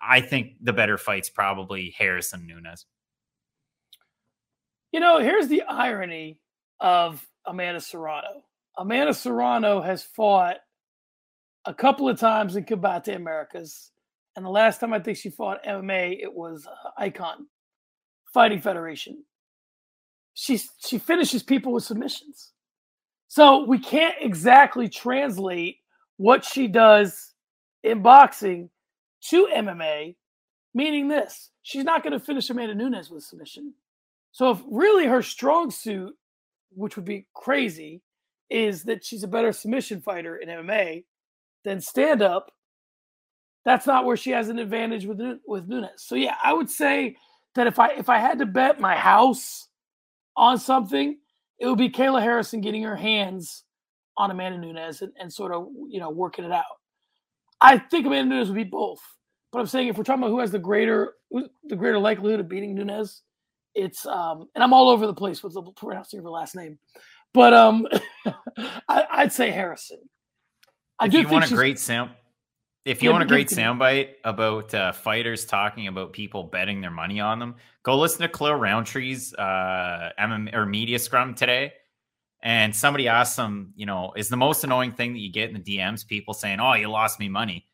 [0.00, 2.86] I think the better fight's probably Harrison Nunes.
[4.92, 6.38] You know, here's the irony
[6.80, 8.42] of Amanda Serrano.
[8.78, 10.56] Amanda Serrano has fought
[11.64, 13.90] a couple of times in Combate Americas,
[14.36, 17.46] and the last time I think she fought MMA, it was uh, Icon
[18.32, 19.24] Fighting Federation.
[20.34, 22.52] She she finishes people with submissions.
[23.28, 25.78] So we can't exactly translate
[26.18, 27.32] what she does
[27.82, 28.70] in boxing
[29.28, 30.16] to MMA,
[30.74, 33.74] meaning this she's not going to finish Amanda Nunes with submission.
[34.32, 36.14] So if really her strong suit,
[36.70, 38.02] which would be crazy,
[38.50, 41.04] is that she's a better submission fighter in MMA
[41.64, 42.52] than stand up,
[43.64, 45.90] that's not where she has an advantage with with Nunes.
[45.96, 47.16] So yeah, I would say
[47.56, 49.68] that if I if I had to bet my house
[50.36, 51.18] on something,
[51.58, 53.64] it would be Kayla Harrison getting her hands
[54.16, 56.64] on Amanda Nunes and, and sort of you know working it out.
[57.60, 59.00] I think Amanda Nunes would be both,
[59.50, 61.14] but I'm saying if we're talking about who has the greater
[61.64, 63.22] the greater likelihood of beating Nunes,
[63.76, 66.78] it's um and I'm all over the place with the pronouncing of her last name,
[67.32, 67.86] but um
[68.88, 69.98] I, would say Harrison.
[70.98, 72.10] I if do you want a great sound,
[72.86, 77.20] if you want a great soundbite about uh, fighters talking about people betting their money
[77.20, 81.72] on them, go listen to Khalil Rountree's uh, MM or media scrum today.
[82.42, 85.60] And somebody asked him, you know, is the most annoying thing that you get in
[85.60, 87.66] the DMs people saying, "Oh, you lost me money,"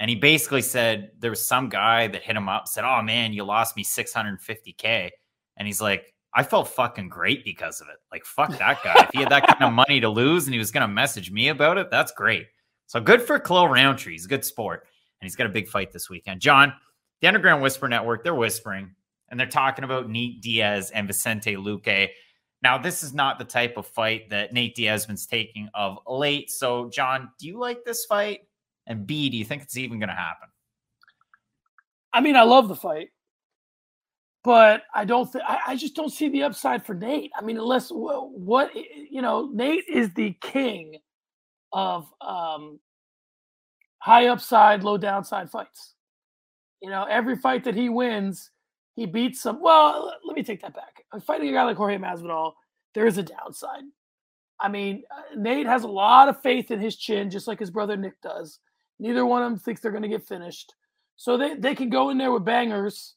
[0.00, 3.34] and he basically said there was some guy that hit him up, said, "Oh man,
[3.34, 5.10] you lost me 650k,"
[5.56, 7.96] and he's like, "I felt fucking great because of it.
[8.12, 9.04] Like, fuck that guy.
[9.04, 11.48] if he had that kind of money to lose and he was gonna message me
[11.48, 12.46] about it, that's great."
[12.86, 14.12] So good for Khalil Rountree.
[14.12, 14.86] He's a good sport.
[15.20, 16.40] And he's got a big fight this weekend.
[16.40, 16.74] John,
[17.20, 18.94] the Underground Whisper Network, they're whispering
[19.30, 22.10] and they're talking about Nate Diaz and Vicente Luque.
[22.62, 26.50] Now, this is not the type of fight that Nate Diaz been taking of late.
[26.50, 28.40] So, John, do you like this fight?
[28.86, 30.48] And B, do you think it's even going to happen?
[32.12, 33.08] I mean, I love the fight.
[34.44, 35.34] But I don't
[35.66, 37.32] I, just don't see the upside for Nate.
[37.36, 40.98] I mean, unless what you know, Nate is the king
[41.72, 42.78] of um,
[43.98, 45.94] high upside, low downside fights.
[46.82, 48.50] You know, every fight that he wins,
[48.96, 49.62] he beats some.
[49.62, 51.02] Well, let me take that back.
[51.26, 52.52] Fighting a guy like Jorge Masvidal.
[52.92, 53.84] There is a downside.
[54.60, 57.70] I mean, uh, Nate has a lot of faith in his chin, just like his
[57.70, 58.60] brother Nick does.
[59.00, 60.74] Neither one of them thinks they're going to get finished,
[61.16, 63.14] so they they can go in there with bangers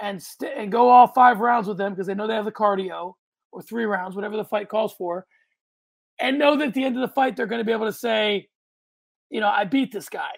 [0.00, 2.52] and st- and go all five rounds with them because they know they have the
[2.52, 3.14] cardio
[3.52, 5.26] or three rounds, whatever the fight calls for,
[6.20, 7.92] and know that at the end of the fight they're going to be able to
[7.92, 8.48] say,
[9.30, 10.30] you know, I beat this guy,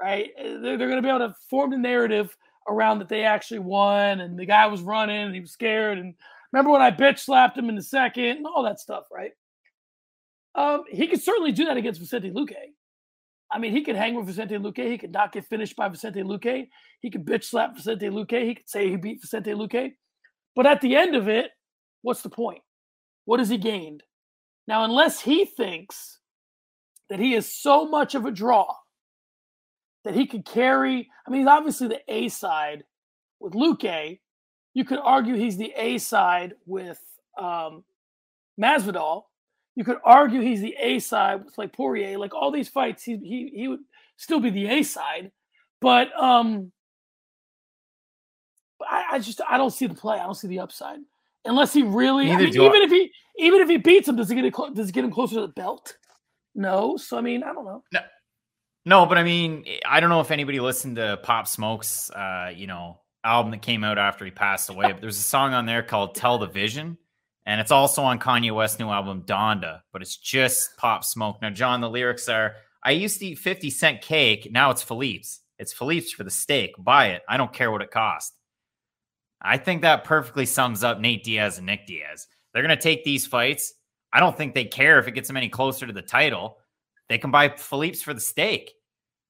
[0.00, 0.30] right?
[0.38, 2.36] Uh, they're, they're going to be able to form the narrative
[2.68, 6.14] around that they actually won and the guy was running and he was scared and
[6.52, 9.32] remember when I bitch slapped him in the second and all that stuff, right?
[10.54, 12.54] Um, he could certainly do that against Vicente Luque.
[13.54, 14.90] I mean, he could hang with Vicente Luque.
[14.90, 16.66] He could not get finished by Vicente Luque.
[17.00, 18.44] He could bitch slap Vicente Luque.
[18.44, 19.92] He could say he beat Vicente Luque.
[20.56, 21.52] But at the end of it,
[22.02, 22.62] what's the point?
[23.26, 24.02] What has he gained?
[24.66, 26.18] Now, unless he thinks
[27.08, 28.74] that he is so much of a draw
[30.04, 32.82] that he could carry, I mean, he's obviously the A side
[33.38, 34.18] with Luque.
[34.74, 36.98] You could argue he's the A side with
[37.38, 37.84] um,
[38.60, 39.22] Masvidal.
[39.76, 43.16] You could argue he's the A side with like Poirier, like all these fights, he
[43.16, 43.80] he he would
[44.16, 45.32] still be the A side,
[45.80, 46.70] but um,
[48.80, 50.18] I, I just I don't see the play.
[50.18, 50.98] I don't see the upside
[51.44, 52.30] unless he really.
[52.30, 52.84] I mean, even I.
[52.84, 54.54] if he even if he beats him, does he get it?
[54.74, 55.96] Does it get him closer to the belt?
[56.54, 56.96] No.
[56.96, 57.82] So I mean, I don't know.
[57.92, 58.00] No.
[58.86, 62.66] No, but I mean, I don't know if anybody listened to Pop Smoke's, uh, you
[62.66, 64.92] know, album that came out after he passed away.
[64.92, 66.98] But there's a song on there called "Tell the Vision,"
[67.46, 71.42] And it's also on Kanye West's new album, Donda, but it's just Pop Smoke.
[71.42, 74.48] Now, John, the lyrics are I used to eat 50 cent cake.
[74.50, 75.40] Now it's Philippe's.
[75.58, 76.72] It's Philippe's for the steak.
[76.78, 77.22] Buy it.
[77.28, 78.36] I don't care what it costs.
[79.40, 82.26] I think that perfectly sums up Nate Diaz and Nick Diaz.
[82.52, 83.74] They're going to take these fights.
[84.12, 86.58] I don't think they care if it gets them any closer to the title.
[87.08, 88.72] They can buy Philippe's for the steak.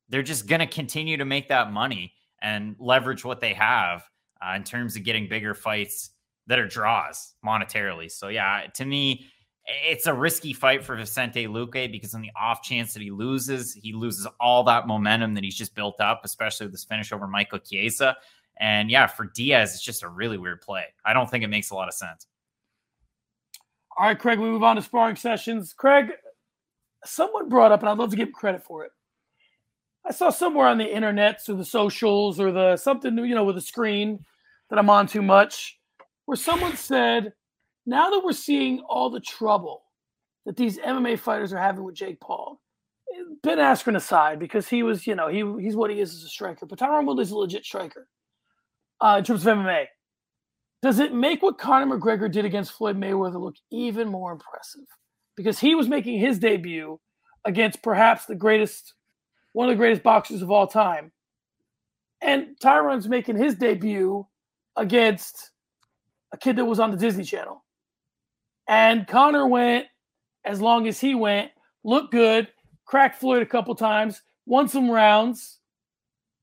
[0.08, 4.04] They're just going to continue to make that money and leverage what they have
[4.40, 6.10] uh, in terms of getting bigger fights
[6.46, 8.10] that are draws monetarily.
[8.10, 9.26] So yeah, to me,
[9.66, 13.72] it's a risky fight for Vicente Luque because on the off chance that he loses,
[13.72, 17.26] he loses all that momentum that he's just built up, especially with this finish over
[17.26, 18.16] Michael Chiesa.
[18.58, 20.84] And yeah, for Diaz, it's just a really weird play.
[21.04, 22.26] I don't think it makes a lot of sense.
[23.96, 25.72] All right, Craig, we move on to sparring sessions.
[25.72, 26.12] Craig,
[27.04, 28.90] someone brought up, and I'd love to give credit for it.
[30.04, 33.56] I saw somewhere on the internet or the socials or the something, you know, with
[33.56, 34.24] a screen
[34.68, 35.78] that I'm on too much
[36.26, 37.32] where someone said,
[37.86, 39.82] now that we're seeing all the trouble
[40.46, 42.60] that these MMA fighters are having with Jake Paul,
[43.42, 46.28] Ben Askren aside, because he was, you know, he he's what he is as a
[46.28, 48.08] striker, but Tyron Woodley's a legit striker
[49.00, 49.86] uh, in terms of MMA.
[50.82, 54.84] Does it make what Conor McGregor did against Floyd Mayweather look even more impressive?
[55.36, 57.00] Because he was making his debut
[57.44, 58.94] against perhaps the greatest,
[59.52, 61.12] one of the greatest boxers of all time.
[62.20, 64.26] And Tyron's making his debut
[64.76, 65.52] against
[66.34, 67.64] a kid that was on the Disney Channel.
[68.66, 69.86] And Conor went
[70.44, 71.52] as long as he went,
[71.84, 72.48] looked good,
[72.84, 75.60] cracked Floyd a couple times, won some rounds,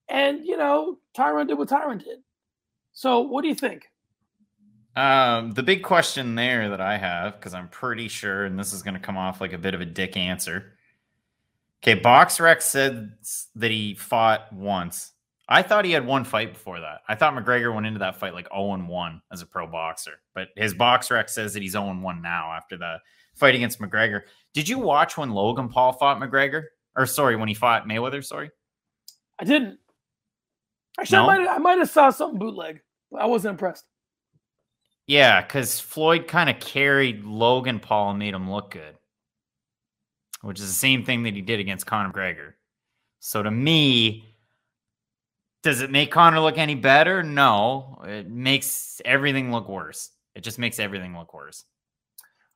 [0.08, 2.20] and you know, Tyron did what Tyron did.
[2.94, 3.84] So, what do you think?
[4.96, 8.82] Um, the big question there that I have, because I'm pretty sure, and this is
[8.82, 10.74] going to come off like a bit of a dick answer.
[11.84, 13.14] Okay, BoxRec said
[13.56, 15.11] that he fought once.
[15.52, 17.02] I thought he had one fight before that.
[17.10, 20.48] I thought McGregor went into that fight like 0 1 as a pro boxer, but
[20.56, 23.00] his BoxRec says that he's 0 1 now after the
[23.36, 24.22] fight against McGregor.
[24.54, 26.64] Did you watch when Logan Paul fought McGregor?
[26.96, 28.24] Or sorry, when he fought Mayweather?
[28.24, 28.50] Sorry,
[29.40, 29.78] I didn't.
[30.98, 31.30] Actually, no?
[31.30, 32.80] I might I might have saw something bootleg.
[33.18, 33.84] I wasn't impressed.
[35.08, 38.96] Yeah, because Floyd kind of carried Logan Paul and made him look good,
[40.44, 42.54] which is the same thing that he did against Conor McGregor.
[43.20, 44.31] So to me,
[45.64, 47.24] does it make Conor look any better?
[47.24, 48.02] No.
[48.06, 50.10] It makes everything look worse.
[50.36, 51.66] It just makes everything look worse.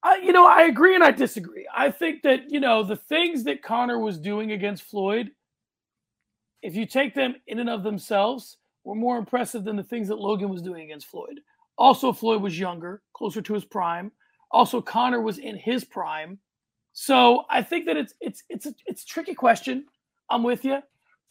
[0.04, 1.68] I, you know, I agree and I disagree.
[1.76, 5.32] I think that, you know, the things that Conor was doing against Floyd,
[6.62, 10.20] if you take them in and of themselves, were more impressive than the things that
[10.20, 11.40] Logan was doing against Floyd.
[11.78, 14.12] Also, Floyd was younger, closer to his prime.
[14.52, 16.40] Also, Conor was in his prime.
[16.94, 19.86] So I think that it's it's it's a, it's a tricky question.
[20.30, 20.82] I'm with you.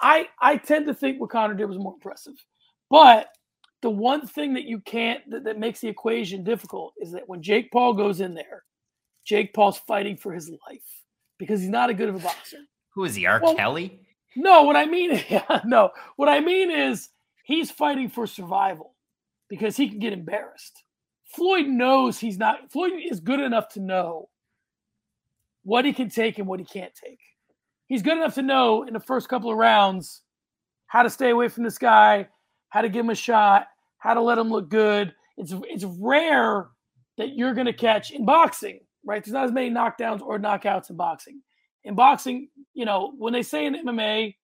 [0.01, 2.35] I I tend to think what Conor did was more impressive.
[2.91, 3.29] But
[3.83, 7.43] the one thing that you can't that, that makes the equation difficult is that when
[7.43, 8.65] Jake Paul goes in there,
[9.25, 11.03] Jake Paul's fighting for his life
[11.39, 12.59] because he's not a good of a boxer.
[12.95, 13.27] Who is he?
[13.27, 13.41] R.
[13.43, 14.01] Well, Kelly?
[14.37, 17.11] No, what I mean, yeah, no, what I mean is
[17.45, 18.95] he's fighting for survival
[19.49, 20.83] because he can get embarrassed.
[21.25, 24.29] Floyd knows he's not, Floyd is good enough to know
[25.65, 27.19] what he can take and what he can't take.
[27.87, 30.23] He's good enough to know in the first couple of rounds
[30.87, 32.29] how to stay away from this guy,
[32.71, 33.67] how to give him a shot,
[33.99, 35.15] how to let him look good.
[35.37, 36.69] It's it's rare
[37.19, 39.23] that you're going to catch in boxing, right?
[39.25, 41.41] There's not as many knockdowns or knockouts in boxing.
[41.85, 44.35] In boxing, you know, when they say in MMA,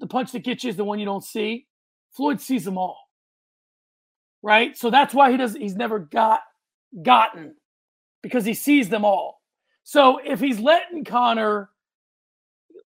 [0.00, 1.66] the punch that gets you is the one you don't see.
[2.12, 2.98] Floyd sees them all,
[4.42, 4.76] right?
[4.76, 5.54] So that's why he does.
[5.54, 6.40] He's never got
[7.02, 7.54] gotten
[8.22, 9.40] because he sees them all.
[9.84, 11.70] So if he's letting Conor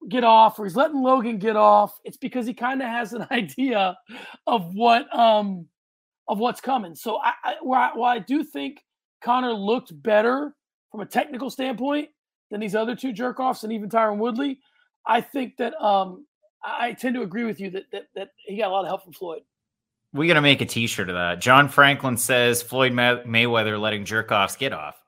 [0.10, 3.28] get off or he's letting Logan get off, it's because he kind of has an
[3.32, 3.98] idea
[4.48, 5.68] of what um
[6.28, 6.96] of what's coming.
[6.96, 8.84] So I, I while, while I do think
[9.24, 10.56] Conor looked better
[10.92, 12.10] from a technical standpoint
[12.50, 14.60] than these other two jerk offs and even Tyron Woodley,
[15.06, 16.26] I think that um
[16.64, 19.04] I tend to agree with you that that, that he got a lot of help
[19.04, 19.42] from Floyd.
[20.14, 21.40] We got to make a T-shirt of that.
[21.40, 25.02] John Franklin says Floyd May- Mayweather letting jerk offs get off.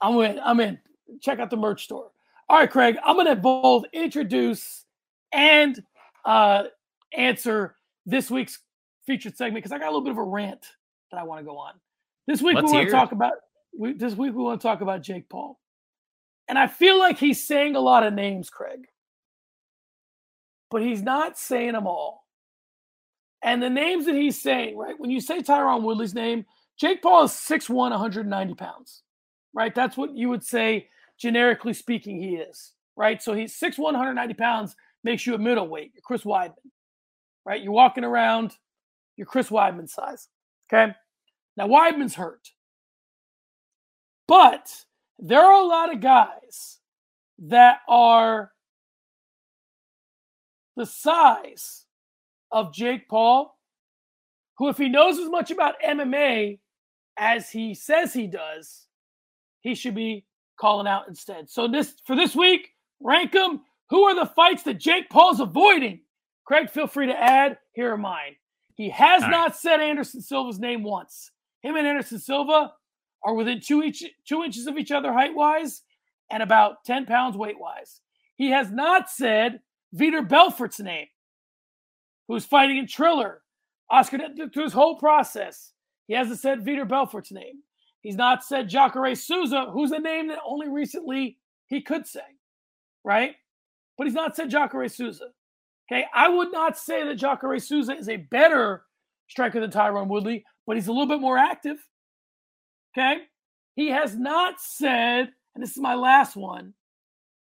[0.00, 0.38] I'm in.
[0.38, 0.78] I'm in.
[1.20, 2.12] Check out the merch store.
[2.50, 4.84] All right, Craig, I'm going to both introduce
[5.32, 5.82] and
[6.24, 6.64] uh,
[7.12, 8.58] answer this week's
[9.06, 10.64] featured segment because I got a little bit of a rant
[11.10, 11.74] that I want to go on.
[12.26, 13.32] This week Let's we want to talk about
[13.78, 15.58] we, this week we want to talk about Jake Paul,
[16.48, 18.86] and I feel like he's saying a lot of names, Craig,
[20.70, 22.24] but he's not saying them all.
[23.42, 24.98] And the names that he's saying, right?
[24.98, 26.44] When you say Tyron Woodley's name,
[26.78, 29.02] Jake Paul is 6'1", 190 pounds,
[29.54, 29.74] right?
[29.74, 33.22] That's what you would say generically speaking, he is, right?
[33.22, 35.92] So he's 6'1, 190 pounds, makes you a middleweight.
[35.94, 36.54] You're Chris Weidman,
[37.44, 37.62] right?
[37.62, 38.56] You're walking around,
[39.16, 40.28] you're Chris Weidman size,
[40.72, 40.94] okay?
[41.56, 42.48] Now, Weidman's hurt.
[44.26, 44.84] But
[45.18, 46.78] there are a lot of guys
[47.38, 48.52] that are
[50.76, 51.86] the size
[52.52, 53.58] of Jake Paul,
[54.58, 56.58] who, if he knows as much about MMA
[57.18, 58.86] as he says he does,
[59.60, 60.24] he should be
[60.58, 61.50] calling out instead.
[61.50, 63.62] So this for this week, rank them.
[63.90, 66.00] Who are the fights that Jake Paul's avoiding?
[66.44, 67.58] Craig, feel free to add.
[67.72, 68.36] Here are mine.
[68.74, 69.56] He has All not right.
[69.56, 71.30] said Anderson Silva's name once.
[71.62, 72.72] Him and Anderson Silva
[73.24, 75.82] are within two each two inches of each other height wise
[76.30, 78.00] and about 10 pounds weight wise.
[78.36, 79.60] He has not said
[79.94, 81.06] Vitor Belfort's name,
[82.28, 83.42] who's fighting in Triller.
[83.90, 84.18] Oscar
[84.52, 85.72] through his whole process.
[86.06, 87.62] He hasn't said Vitor Belfort's name.
[88.02, 92.20] He's not said Jacare Souza, who's a name that only recently he could say,
[93.04, 93.34] right?
[93.96, 95.30] But he's not said Jacare Souza.
[95.90, 98.84] Okay, I would not say that Jacare Souza is a better
[99.28, 101.78] striker than Tyron Woodley, but he's a little bit more active.
[102.96, 103.22] Okay,
[103.74, 106.74] he has not said, and this is my last one.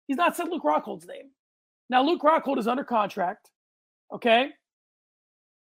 [0.07, 1.31] He's not said Luke Rockhold's name.
[1.89, 3.49] Now, Luke Rockhold is under contract.
[4.13, 4.49] Okay,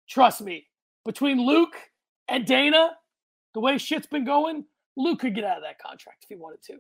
[0.09, 0.66] trust me.
[1.05, 1.75] Between Luke
[2.29, 2.90] and Dana,
[3.55, 4.64] the way shit's been going,
[4.96, 6.78] Luke could get out of that contract if he wanted to.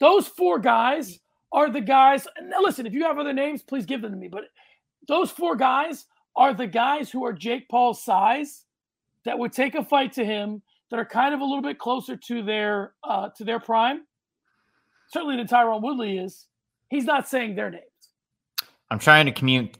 [0.00, 1.20] Those four guys
[1.52, 2.26] are the guys.
[2.42, 4.28] Now, listen, if you have other names, please give them to me.
[4.28, 4.44] But
[5.06, 8.64] those four guys are the guys who are Jake Paul's size
[9.24, 12.16] that would take a fight to him that are kind of a little bit closer
[12.16, 14.02] to their uh, to their prime.
[15.08, 16.46] Certainly, the Tyron Woodley is.
[16.88, 17.84] He's not saying their names.
[18.90, 19.78] I'm trying to commute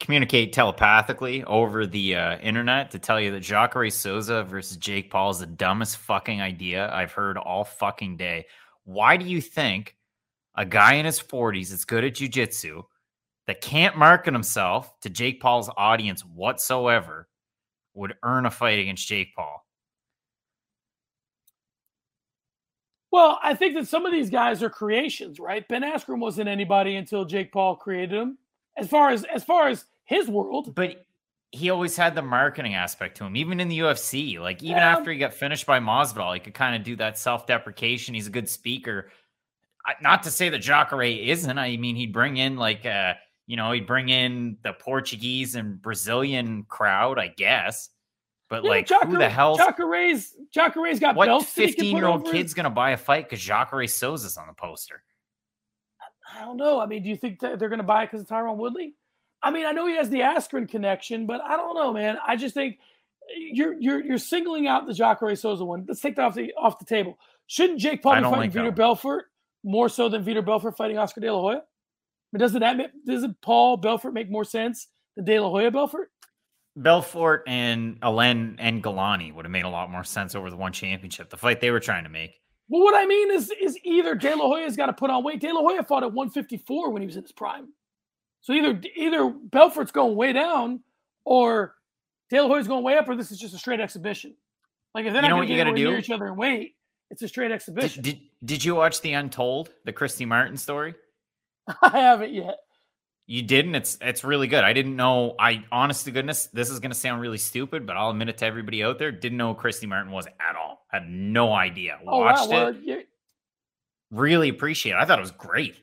[0.00, 5.30] communicate telepathically over the uh, internet to tell you that Jacare Souza versus Jake Paul
[5.30, 8.46] is the dumbest fucking idea I've heard all fucking day.
[8.84, 9.96] Why do you think
[10.56, 12.82] a guy in his 40s that's good at jujitsu
[13.46, 17.28] that can't market himself to Jake Paul's audience whatsoever
[17.94, 19.64] would earn a fight against Jake Paul?
[23.12, 25.66] Well, I think that some of these guys are creations, right?
[25.68, 28.38] Ben Askren wasn't anybody until Jake Paul created him
[28.76, 30.74] as far as as far as his world.
[30.74, 31.06] But
[31.52, 34.38] he always had the marketing aspect to him, even in the UFC.
[34.38, 34.96] Like even yeah.
[34.96, 38.14] after he got finished by Masvidal, he could kind of do that self-deprecation.
[38.14, 39.10] He's a good speaker.
[40.02, 41.58] Not to say that Jacare isn't.
[41.58, 43.14] I mean, he'd bring in like uh,
[43.46, 47.90] you know, he'd bring in the Portuguese and Brazilian crowd, I guess.
[48.48, 49.56] But yeah, like, Jacare, who the hell?
[49.56, 54.54] Jacare's Jacare's got what fifteen-year-old kid's gonna buy a fight because Jacare Souza's on the
[54.54, 55.02] poster?
[56.34, 56.80] I don't know.
[56.80, 58.94] I mean, do you think they're going to buy it because of Tyron Woodley?
[59.42, 62.16] I mean, I know he has the Askren connection, but I don't know, man.
[62.26, 62.78] I just think
[63.30, 65.84] eh, you're you're you're singling out the Jacare Souza one.
[65.86, 67.18] Let's take that off the off the table.
[67.46, 69.26] Shouldn't Jake Paul be fighting Vitor Belfort
[69.62, 71.56] more so than Vitor Belfort fighting Oscar De La Hoya?
[71.58, 71.60] I
[72.32, 76.10] mean, doesn't that make, doesn't Paul Belfort make more sense than De La Hoya Belfort?
[76.76, 80.72] Belfort and Alen and Galani would have made a lot more sense over the one
[80.72, 82.40] championship, the fight they were trying to make.
[82.68, 85.40] Well, what I mean is, is either De La Hoya's got to put on weight.
[85.40, 87.68] De La Hoya fought at 154 when he was in his prime.
[88.40, 90.80] So either either Belfort's going way down,
[91.24, 91.74] or
[92.30, 94.34] De La Hoya's going way up, or this is just a straight exhibition.
[94.94, 96.76] Like if they're you not going to get near each other and wait,
[97.10, 98.02] it's a straight exhibition.
[98.02, 100.94] Did, did, did you watch the Untold, the Christy Martin story?
[101.82, 102.58] I haven't yet.
[103.28, 103.74] You didn't?
[103.74, 104.62] It's it's really good.
[104.62, 105.34] I didn't know.
[105.38, 108.38] I honest to goodness, this is going to sound really stupid, but I'll admit it
[108.38, 109.10] to everybody out there.
[109.10, 110.86] Didn't know Christy Martin was at all.
[110.92, 111.98] Had no idea.
[112.06, 112.68] Oh, Watched wow.
[112.68, 112.76] it.
[112.86, 113.02] Well,
[114.12, 114.98] really appreciate it.
[114.98, 115.76] I thought it was great.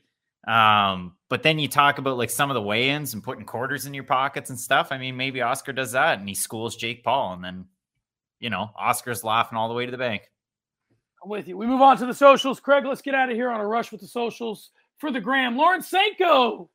[0.46, 3.94] Um, but then you talk about like some of the weigh-ins and putting quarters in
[3.94, 4.88] your pockets and stuff.
[4.90, 7.66] I mean, maybe Oscar does that and he schools Jake Paul, and then
[8.40, 10.22] you know Oscar's laughing all the way to the bank.
[11.22, 11.56] I'm with you.
[11.56, 12.60] We move on to the socials.
[12.60, 15.56] Craig, let's get out of here on a rush with the socials for the gram.
[15.56, 16.70] Laura Sanko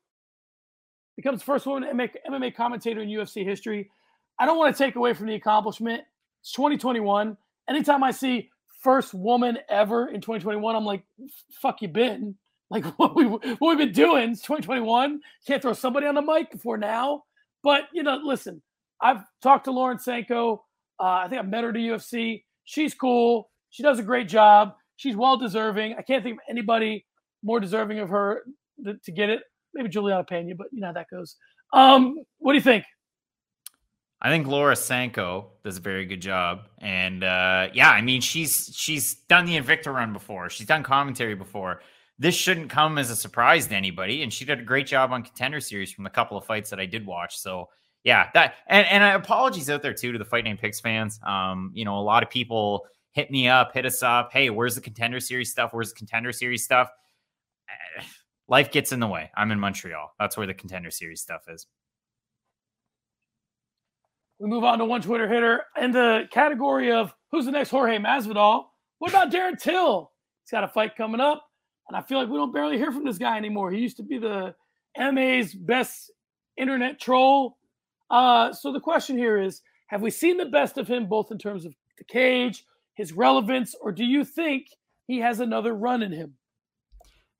[1.22, 3.90] becomes first woman MMA commentator in UFC history.
[4.40, 6.04] I don't want to take away from the accomplishment.
[6.42, 7.36] It's 2021.
[7.68, 8.50] Anytime I see
[8.82, 11.04] first woman ever in 2021, I'm like,
[11.52, 12.36] fuck you been.
[12.70, 15.20] Like what we what we've been doing It's 2021.
[15.46, 17.24] Can't throw somebody on the mic before now.
[17.64, 18.62] But you know, listen,
[19.02, 20.64] I've talked to Laura Sanko.
[21.02, 22.44] Uh, I think I've met her at UFC.
[22.64, 23.50] She's cool.
[23.72, 24.76] She does a great job.
[24.96, 25.96] She's well deserving.
[25.98, 27.06] I can't think of anybody
[27.44, 28.44] more deserving of her
[28.86, 29.44] to get it
[29.74, 31.36] maybe Juliana Pena, but you know how that goes.
[31.74, 32.86] Um, what do you think?
[34.22, 38.70] I think Laura Sanko does a very good job, and uh, yeah, I mean she's
[38.74, 40.50] she's done the Invicta run before.
[40.50, 41.82] She's done commentary before.
[42.18, 45.24] This shouldn't come as a surprise to anybody, and she did a great job on
[45.24, 47.38] Contender Series from the couple of fights that I did watch.
[47.38, 47.70] So
[48.04, 51.20] yeah, that and and apologies out there too to the Fight Night Picks fans.
[51.26, 54.32] Um, you know, a lot of people hit me up, hit us up.
[54.34, 55.74] Hey, where's the Contender Series stuff?
[55.74, 56.90] Where's the Contender Series stuff?
[58.50, 59.32] Life gets in the way.
[59.38, 60.14] I'm in Montreal.
[60.20, 61.68] That's where the contender series stuff is.
[64.40, 67.98] We move on to one Twitter hitter in the category of who's the next Jorge
[67.98, 68.66] Masvidal.
[68.98, 70.12] What about Darren Till?
[70.44, 71.46] He's got a fight coming up,
[71.88, 73.72] and I feel like we don't barely hear from this guy anymore.
[73.72, 74.56] He used to be the
[74.98, 76.12] MA's best
[76.58, 77.58] internet troll.
[78.10, 81.38] Uh, so the question here is: Have we seen the best of him, both in
[81.38, 84.68] terms of the cage, his relevance, or do you think
[85.06, 86.34] he has another run in him?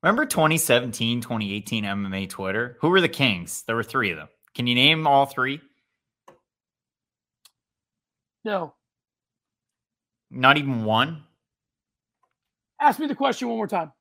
[0.02, 2.78] Remember 2017, 2018 MMA Twitter?
[2.80, 3.64] Who were the kings?
[3.66, 4.28] There were three of them.
[4.54, 5.60] Can you name all three?
[8.44, 8.74] No.
[10.30, 11.24] Not even one?
[12.80, 13.92] Ask me the question one more time.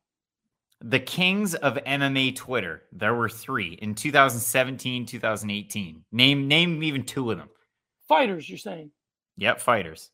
[0.79, 2.83] The kings of MMA Twitter.
[2.93, 6.05] There were three in 2017, 2018.
[6.13, 7.49] Name name even two of them.
[8.07, 8.91] Fighters, you're saying?
[9.35, 10.11] Yep, fighters.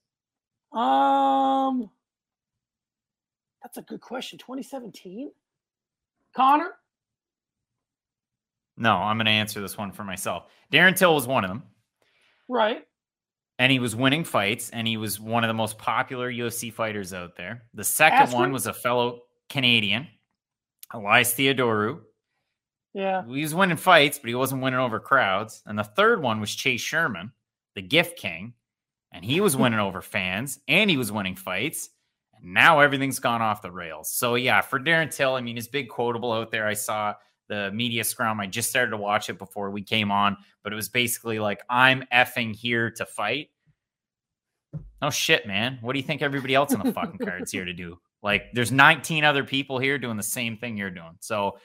[0.74, 1.92] Um
[3.62, 4.40] That's a good question.
[4.40, 5.30] 2017?
[6.36, 6.72] Conor?
[8.78, 10.46] No, I'm going to answer this one for myself.
[10.72, 11.64] Darren Till was one of them.
[12.50, 12.84] Right.
[13.58, 17.14] And he was winning fights, and he was one of the most popular UFC fighters
[17.14, 17.64] out there.
[17.74, 20.08] The second one was a fellow Canadian,
[20.94, 22.02] Elias Theodorou.
[22.94, 23.26] Yeah.
[23.26, 25.64] He was winning fights, but he wasn't winning over crowds.
[25.66, 27.32] And the third one was Chase Sherman,
[27.76, 28.54] the gift king.
[29.14, 31.90] And he was winning over fans, and he was winning fights
[32.42, 34.12] now everything's gone off the rails.
[34.12, 36.68] So yeah, for Darren Till, I mean, his big quotable out there.
[36.68, 37.14] I saw
[37.48, 38.40] the media scrum.
[38.40, 41.62] I just started to watch it before we came on, but it was basically like,
[41.70, 43.50] "I'm effing here to fight."
[45.02, 45.80] Oh shit, man!
[45.82, 48.00] What do you think everybody else in the fucking card's here to do?
[48.24, 51.16] Like, there's 19 other people here doing the same thing you're doing.
[51.20, 51.60] So,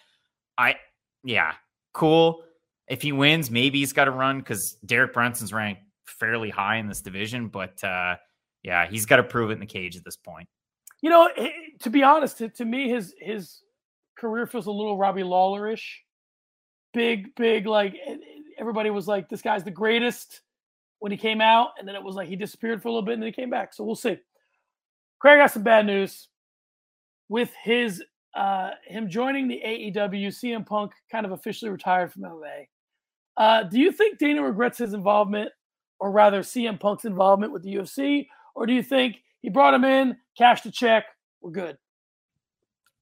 [0.59, 0.77] I,
[1.25, 1.55] yeah,
[1.95, 2.45] cool.
[2.87, 6.87] If he wins, maybe he's got to run because Derek Brunson's ranked fairly high in
[6.87, 7.49] this division.
[7.49, 8.16] But uh,
[8.62, 10.49] yeah, he's got to prove it in the cage at this point.
[11.03, 11.28] You know,
[11.80, 13.62] to be honest, to, to me, his his
[14.18, 15.82] career feels a little Robbie Lawlerish.
[16.92, 17.94] Big, big, like
[18.59, 20.42] everybody was like, this guy's the greatest
[20.98, 23.14] when he came out, and then it was like he disappeared for a little bit
[23.14, 23.72] and then he came back.
[23.72, 24.18] So we'll see.
[25.18, 26.28] Craig got some bad news
[27.28, 28.03] with his
[28.34, 30.28] uh him joining the AEW.
[30.28, 32.66] CM Punk kind of officially retired from MMA.
[33.36, 35.51] Uh, do you think Dana regrets his involvement,
[35.98, 39.84] or rather CM Punk's involvement with the UFC, or do you think he brought him
[39.84, 41.05] in, cashed the check.
[41.43, 41.76] We're good.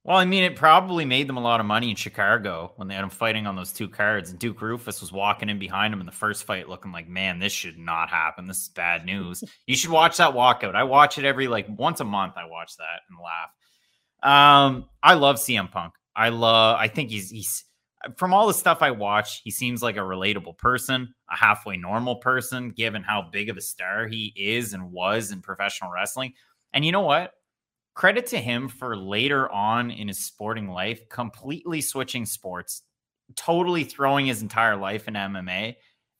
[0.03, 2.95] Well, I mean, it probably made them a lot of money in Chicago when they
[2.95, 4.29] had him fighting on those two cards.
[4.29, 7.39] And Duke Roufus was walking in behind him in the first fight, looking like, man,
[7.39, 8.47] this should not happen.
[8.47, 9.43] This is bad news.
[9.67, 10.75] you should watch that walkout.
[10.75, 12.33] I watch it every like once a month.
[12.37, 14.71] I watch that and laugh.
[14.71, 15.93] Um, I love CM Punk.
[16.15, 16.77] I love.
[16.79, 17.63] I think he's he's
[18.15, 22.17] from all the stuff I watch, he seems like a relatable person, a halfway normal
[22.17, 26.33] person, given how big of a star he is and was in professional wrestling.
[26.73, 27.33] And you know what?
[27.95, 32.83] Credit to him for later on in his sporting life, completely switching sports,
[33.35, 35.75] totally throwing his entire life in MMA,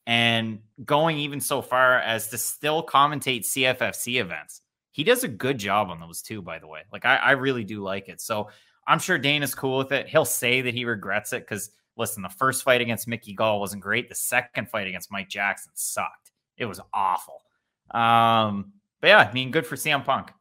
[0.05, 4.61] and going even so far as to still commentate CFFC events.
[4.91, 6.81] He does a good job on those too, by the way.
[6.91, 8.19] Like, I, I really do like it.
[8.19, 8.49] So,
[8.89, 10.07] I'm sure Dana's cool with it.
[10.07, 13.83] He'll say that he regrets it because listen, the first fight against Mickey Gall wasn't
[13.83, 14.09] great.
[14.09, 16.31] The second fight against Mike Jackson sucked.
[16.57, 17.43] It was awful.
[17.91, 20.31] Um, but yeah, I mean, good for CM Punk.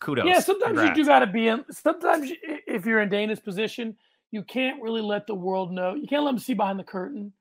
[0.00, 0.26] Kudos.
[0.26, 0.96] Yeah, sometimes Congrats.
[0.98, 1.64] you do got to be in.
[1.70, 3.96] Sometimes if you're in Dana's position,
[4.30, 5.94] you can't really let the world know.
[5.94, 7.32] You can't let them see behind the curtain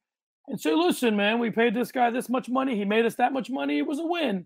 [0.47, 2.75] and say, "Listen, man, we paid this guy this much money.
[2.75, 3.77] He made us that much money.
[3.77, 4.45] It was a win."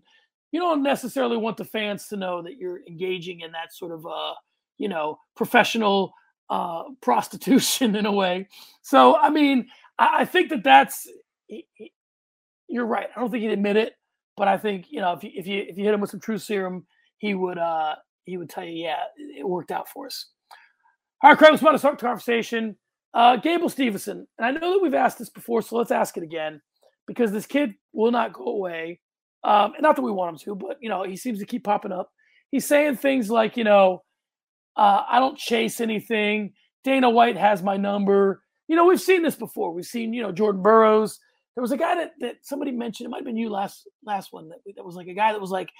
[0.52, 4.06] You don't necessarily want the fans to know that you're engaging in that sort of,
[4.06, 4.34] uh,
[4.78, 6.14] you know, professional
[6.48, 8.46] uh, prostitution in a way.
[8.82, 9.66] So, I mean,
[9.98, 11.08] I, I think that that's.
[12.68, 13.08] You're right.
[13.14, 13.94] I don't think he'd admit it,
[14.36, 16.20] but I think you know if you if you if you hit him with some
[16.20, 16.86] truth serum,
[17.24, 17.94] he would uh
[18.24, 20.26] he would tell you, yeah, it worked out for us.
[21.22, 22.76] All right, Craig, let's start the conversation.
[23.14, 26.22] Uh, Gable Steveson, and I know that we've asked this before, so let's ask it
[26.22, 26.60] again
[27.06, 29.00] because this kid will not go away.
[29.44, 31.64] Um, and not that we want him to, but you know, he seems to keep
[31.64, 32.10] popping up.
[32.50, 34.02] He's saying things like, you know,
[34.76, 36.52] uh, I don't chase anything.
[36.82, 38.42] Dana White has my number.
[38.68, 39.72] You know, we've seen this before.
[39.72, 41.18] We've seen, you know, Jordan Burroughs.
[41.54, 43.06] There was a guy that, that somebody mentioned.
[43.06, 44.48] It might have been you last last one.
[44.48, 45.70] That, that was like a guy that was like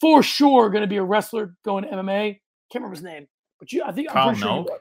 [0.00, 2.40] for sure going to be a wrestler going to MMA.
[2.70, 3.26] Can't remember his name,
[3.58, 4.66] but you, I think Kyle I'm pretty Noke.
[4.66, 4.78] sure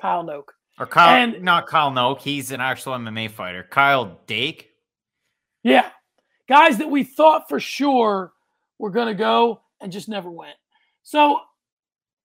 [0.00, 0.48] Kyle Noke.
[0.78, 2.20] Or Kyle, and, not Kyle Noke.
[2.20, 3.66] He's an actual MMA fighter.
[3.70, 4.70] Kyle Dake.
[5.62, 5.90] Yeah,
[6.48, 8.32] guys that we thought for sure
[8.78, 10.56] were going to go and just never went.
[11.02, 11.38] So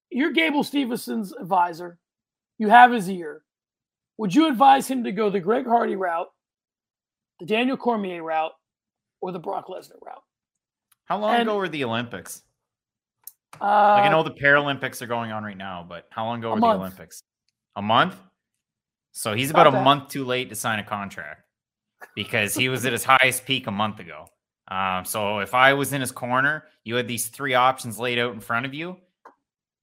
[0.09, 1.99] you're Gable Steveson's advisor.
[2.57, 3.43] You have his ear.
[4.17, 6.30] Would you advise him to go the Greg Hardy route,
[7.39, 8.53] the Daniel Cormier route,
[9.21, 10.23] or the Brock Lesnar route?
[11.07, 12.43] How long and, ago were the Olympics?
[13.59, 16.51] Uh, like I know the Paralympics are going on right now, but how long ago
[16.51, 16.79] were month.
[16.79, 17.23] the Olympics?
[17.75, 18.15] A month.
[19.13, 21.43] So he's about, about a month too late to sign a contract
[22.13, 24.27] because he was at his highest peak a month ago.
[24.67, 28.33] Um, so if I was in his corner, you had these three options laid out
[28.33, 28.97] in front of you.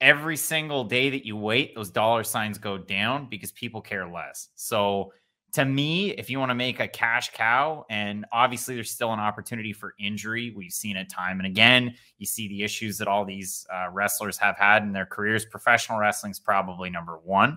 [0.01, 4.51] Every single day that you wait, those dollar signs go down because people care less.
[4.55, 5.13] So
[5.55, 9.21] to me, if you want to make a cash cow, and obviously there's still an
[9.21, 11.95] opportunity for injury, we've seen it time and again.
[12.19, 15.45] You see the issues that all these uh, wrestlers have had in their careers.
[15.45, 17.57] Professional wrestling is probably number one.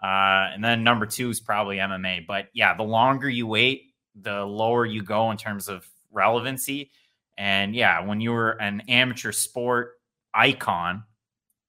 [0.00, 2.24] Uh, and then number two is probably MMA.
[2.24, 6.92] But yeah, the longer you wait, the lower you go in terms of relevancy.
[7.36, 9.94] And yeah, when you were an amateur sport
[10.32, 11.02] icon,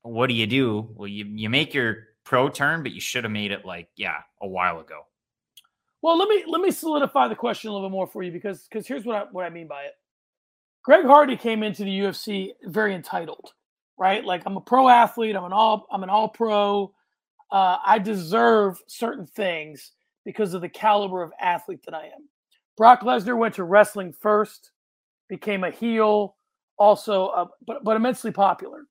[0.04, 0.90] what do you do?
[0.94, 4.18] Well, you, you make your pro turn, but you should have made it like, yeah,
[4.42, 5.08] a while ago.
[6.06, 8.68] Well, let me let me solidify the question a little bit more for you because
[8.70, 9.94] because here's what I what I mean by it.
[10.84, 13.54] Greg Hardy came into the UFC very entitled,
[13.98, 14.24] right?
[14.24, 16.94] Like I'm a pro athlete, I'm an all I'm an all pro.
[17.52, 19.94] Uh, I deserve certain things
[20.26, 22.30] because of the caliber of athlete that I am.
[22.78, 24.74] Brock Lesnar went to wrestling first,
[25.28, 26.36] became a heel,
[26.78, 28.84] also, uh, but but immensely popular.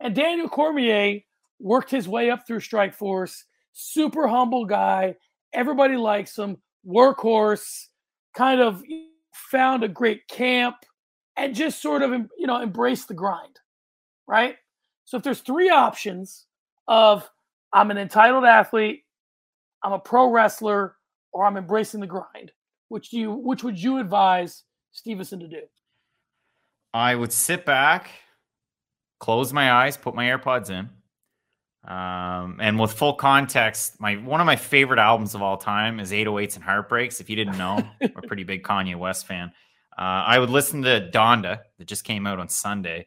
[0.00, 1.20] And Daniel Cormier
[1.60, 3.42] worked his way up through Strikeforce.
[3.74, 5.16] Super humble guy,
[5.56, 6.58] Everybody likes him.
[6.86, 7.86] Workhorse,
[8.36, 8.84] kind of
[9.32, 10.76] found a great camp
[11.36, 13.58] and just sort of you know embrace the grind,
[14.28, 14.56] right?
[15.04, 16.46] So if there's three options
[16.86, 17.28] of
[17.72, 19.04] I'm an entitled athlete,
[19.82, 20.96] I'm a pro wrestler,
[21.32, 22.52] or I'm embracing the grind,
[22.88, 24.62] which do you which would you advise
[24.94, 25.62] Steveson to do?
[26.94, 28.10] I would sit back,
[29.18, 30.88] close my eyes, put my AirPods in,
[31.86, 36.10] um, and with full context, my one of my favorite albums of all time is
[36.10, 37.20] 808s and Heartbreaks.
[37.20, 39.52] If you didn't know, I'm a pretty big Kanye West fan.
[39.96, 43.06] Uh, I would listen to Donda that just came out on Sunday,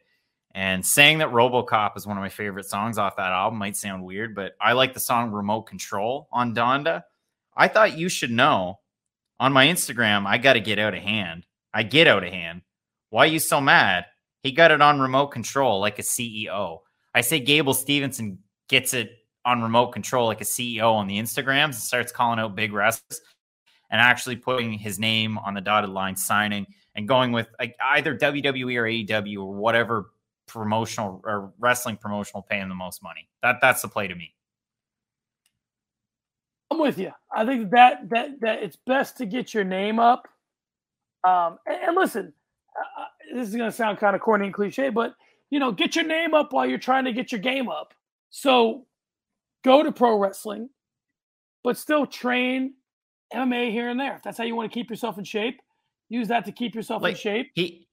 [0.52, 4.04] and saying that RoboCop is one of my favorite songs off that album might sound
[4.04, 7.02] weird, but I like the song Remote Control on Donda.
[7.56, 8.80] I thought you should know
[9.38, 11.46] on my Instagram, I got to get out of hand.
[11.72, 12.62] I get out of hand.
[13.10, 14.06] Why are you so mad?
[14.42, 16.78] He got it on remote control like a CEO.
[17.14, 18.38] I say Gable Steveson
[18.70, 22.54] gets it on remote control like a CEO on the Instagrams and starts calling out
[22.54, 23.20] big wrestlers
[23.90, 28.16] and actually putting his name on the dotted line signing and going with like either
[28.16, 30.10] WWE or AEW or whatever
[30.46, 33.28] promotional or wrestling promotional paying the most money.
[33.42, 34.34] That that's the play to me.
[36.70, 37.10] I'm with you.
[37.34, 40.28] I think that that that it's best to get your name up.
[41.24, 42.32] Um, and, and listen,
[42.78, 43.04] uh,
[43.34, 45.14] this is going to sound kind of corny and cliche, but
[45.50, 47.94] you know, get your name up while you're trying to get your game up.
[48.30, 48.86] So
[49.64, 50.70] go to pro wrestling,
[51.62, 52.74] but still train
[53.34, 54.14] MMA here and there.
[54.14, 55.60] If that's how you want to keep yourself in shape,
[56.08, 57.50] use that to keep yourself like, in shape.
[57.54, 57.88] He,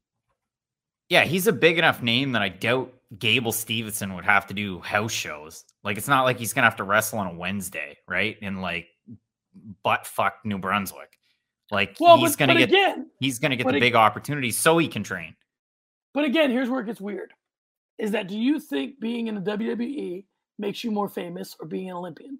[1.10, 4.80] yeah, he's a big enough name that I doubt Gable Steveson would have to do
[4.80, 5.64] house shows.
[5.84, 8.38] Like, it's not like he's gonna have to wrestle on a Wednesday, right?
[8.42, 8.88] In like
[9.84, 11.18] butt fuck New Brunswick.
[11.72, 15.04] Like well, he's gonna get again, he's gonna get the big opportunities so he can
[15.04, 15.36] train.
[16.14, 17.34] But again, here's where it gets weird
[17.98, 20.26] is that do you think being in the WWE
[20.60, 22.40] makes you more famous or being an Olympian?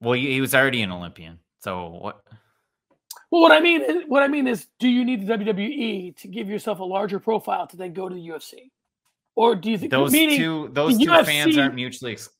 [0.00, 1.38] Well, he was already an Olympian.
[1.60, 2.22] So what?
[3.30, 6.28] Well, what I mean, is, what I mean is, do you need the WWE to
[6.28, 8.70] give yourself a larger profile to then go to the UFC,
[9.36, 12.12] or do you think those two those two UFC, fans aren't mutually?
[12.12, 12.30] Ex-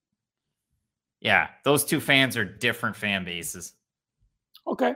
[1.20, 3.74] yeah, those two fans are different fan bases.
[4.66, 4.94] Okay,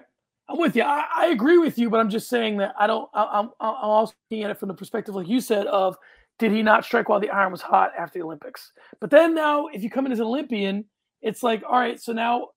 [0.48, 0.82] I'm with you.
[0.82, 3.08] I, I agree with you, but I'm just saying that I don't.
[3.14, 5.96] I, I'm I'm also looking at it from the perspective, like you said, of
[6.38, 8.72] did he not strike while the iron was hot after the Olympics?
[9.00, 10.84] But then now, if you come in as an Olympian,
[11.22, 12.48] it's like, all right, so now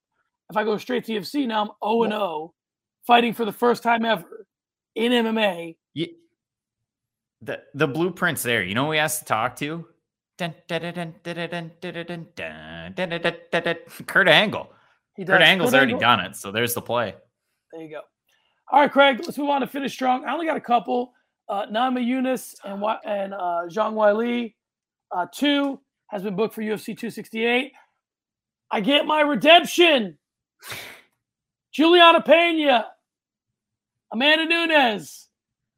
[0.50, 2.54] if I go straight to UFC, now I'm 0 and 0,
[3.06, 4.46] fighting for the first time ever
[4.96, 5.76] in MMA.
[5.94, 6.08] Yeah.
[7.42, 8.64] The the blueprint's there.
[8.64, 9.86] You know who he has to talk to?
[14.08, 14.72] Kurt Angle.
[15.18, 16.00] Kurt Angle's Kurt already Angle.
[16.00, 17.16] done it, so there's the play.
[17.72, 18.01] There you go.
[18.72, 20.26] All right, Craig, let's move on to finish strong.
[20.26, 21.13] I only got a couple.
[21.49, 24.55] Uh, Namajunas and and uh, Zhang Weili,
[25.15, 27.72] uh, two has been booked for UFC 268.
[28.72, 30.18] I get my redemption.
[31.72, 32.88] Juliana Pena,
[34.11, 35.30] Amanda Nunes,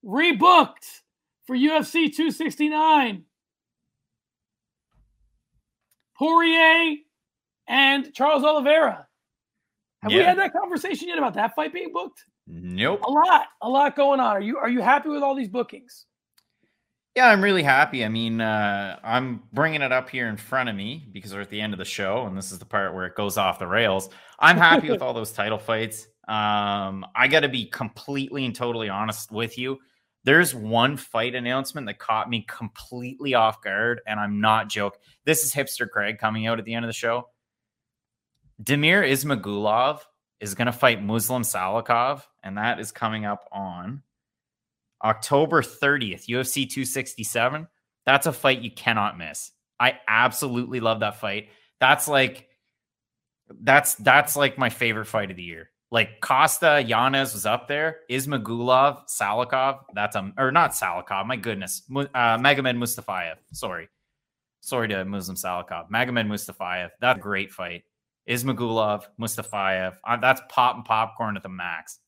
[0.04, 1.02] rebooked
[1.46, 3.26] for UFC 269.
[6.18, 6.96] Poirier
[7.68, 9.09] and Charles Oliveira.
[10.02, 10.18] Have yeah.
[10.20, 12.24] we had that conversation yet about that fight being booked?
[12.48, 13.02] Nope.
[13.04, 14.38] A lot, a lot going on.
[14.38, 16.06] Are you are you happy with all these bookings?
[17.16, 18.06] Yeah, I'm really happy.
[18.06, 21.50] I mean, uh, I'm bringing it up here in front of me because we're at
[21.50, 23.68] the end of the show, and this is the part where it goes off the
[23.68, 24.10] rails.
[24.40, 26.08] I'm happy with all those title fights.
[26.28, 29.80] Um, I got to be completely and totally honest with you.
[30.24, 35.02] There's one fight announcement that caught me completely off guard, and I'm not joking.
[35.26, 37.28] This is hipster Craig coming out at the end of the show.
[38.62, 40.02] Damir Ismagulov
[40.40, 44.04] is going to fight Muslim Salikhov, and that is coming up on
[45.04, 47.68] October 30th, UFC 267.
[48.06, 49.52] That's a fight you cannot miss.
[49.80, 51.50] I absolutely love that fight.
[51.80, 52.48] That's like
[53.62, 55.70] that's that's like my favorite fight of the year.
[55.92, 58.02] Like Costa Yanez was up there.
[58.12, 59.80] Ismagulov, Salikhov.
[59.96, 61.26] That's a or not Salikhov.
[61.26, 63.36] My goodness, uh, Magomed Mustafayev.
[63.54, 63.88] Sorry,
[64.62, 65.90] sorry to Muslim Salikhov.
[65.90, 66.90] Magomed Mustafayev.
[67.00, 67.84] That's a great fight.
[68.30, 69.96] Ismagulov, Mustafayev.
[70.06, 72.00] Uh, that's pop and popcorn at the max.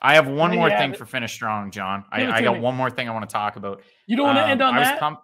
[0.00, 0.96] I have one more thing it.
[0.96, 2.04] for finish strong, John.
[2.12, 2.60] I, I, got me.
[2.60, 3.82] one more thing I want to talk about.
[4.06, 5.00] You don't want to um, end on I that?
[5.00, 5.20] Pump-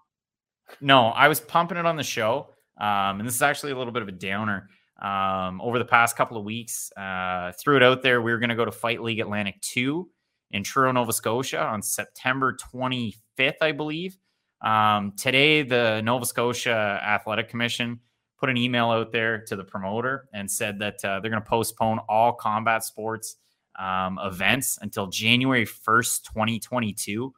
[0.80, 2.48] no, I was pumping it on the show.
[2.78, 4.68] Um, and this is actually a little bit of a downer.
[5.00, 8.22] Um, over the past couple of weeks, uh, threw it out there.
[8.22, 10.08] We were going to go to Fight League Atlantic 2
[10.52, 14.16] in Truro, Nova Scotia on September 25th, I believe.
[14.64, 18.00] Um, today, the Nova Scotia Athletic Commission
[18.42, 21.48] put an email out there to the promoter and said that uh, they're going to
[21.48, 23.36] postpone all combat sports
[23.78, 27.32] um, events until January 1st, 2022.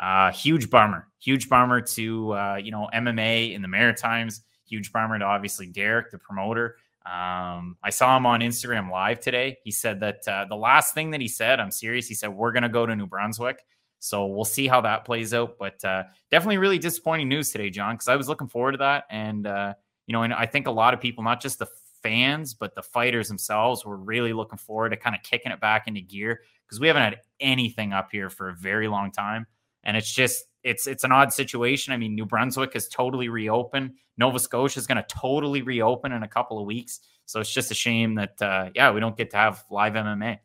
[0.00, 5.16] Uh, huge bummer, huge bummer to, uh, you know, MMA in the Maritimes, huge bummer
[5.16, 6.74] to obviously Derek, the promoter.
[7.06, 9.58] Um, I saw him on Instagram live today.
[9.62, 12.50] He said that uh, the last thing that he said, I'm serious, he said, we're
[12.50, 13.60] going to go to New Brunswick.
[14.00, 15.56] So we'll see how that plays out.
[15.56, 16.02] But uh,
[16.32, 19.04] definitely really disappointing news today, John, because I was looking forward to that.
[19.08, 19.74] And, uh,
[20.08, 21.68] you know, and I think a lot of people, not just the
[22.02, 25.86] fans, but the fighters themselves were really looking forward to kind of kicking it back
[25.86, 29.46] into gear because we haven't had anything up here for a very long time.
[29.84, 31.92] And it's just it's it's an odd situation.
[31.92, 33.92] I mean, New Brunswick is totally reopened.
[34.16, 37.00] Nova Scotia is going to totally reopen in a couple of weeks.
[37.26, 40.38] So it's just a shame that uh, yeah, we don't get to have live MMA.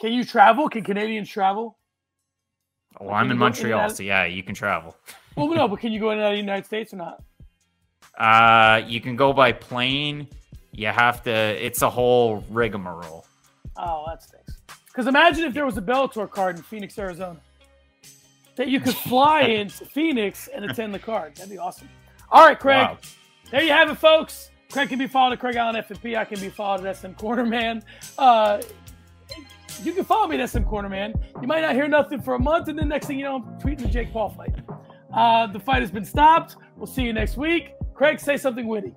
[0.00, 0.68] Can you travel?
[0.68, 1.78] Can Canadians travel?
[3.00, 4.96] Oh, I'm in Montreal, so yeah, you can travel.
[5.36, 7.20] well, no, but can you go in the United States or not?
[8.18, 10.28] Uh, you can go by plane
[10.76, 11.30] you have to.
[11.30, 13.26] It's a whole rigmarole.
[13.76, 14.58] Oh, that stinks.
[14.86, 17.40] Because imagine if there was a Bellator card in Phoenix, Arizona,
[18.56, 21.36] that you could fly into Phoenix and attend the card.
[21.36, 21.88] That'd be awesome.
[22.30, 22.88] All right, Craig.
[22.88, 22.98] Wow.
[23.50, 24.50] There you have it, folks.
[24.72, 26.16] Craig can be followed at Craig Allen FFP.
[26.16, 27.82] I can be followed at SM Cornerman.
[28.18, 28.60] Uh,
[29.82, 31.14] you can follow me at SM Cornerman.
[31.40, 33.60] You might not hear nothing for a month, and then next thing you know, I'm
[33.60, 34.54] tweeting the Jake Paul fight.
[35.12, 36.56] Uh, the fight has been stopped.
[36.76, 37.74] We'll see you next week.
[37.94, 38.94] Craig, say something witty.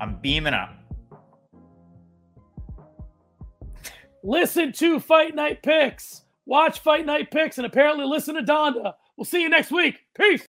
[0.00, 0.74] I'm beaming up.
[4.22, 6.22] Listen to Fight Night Picks.
[6.46, 8.94] Watch Fight Night Picks and apparently listen to Donda.
[9.16, 10.00] We'll see you next week.
[10.14, 10.46] Peace.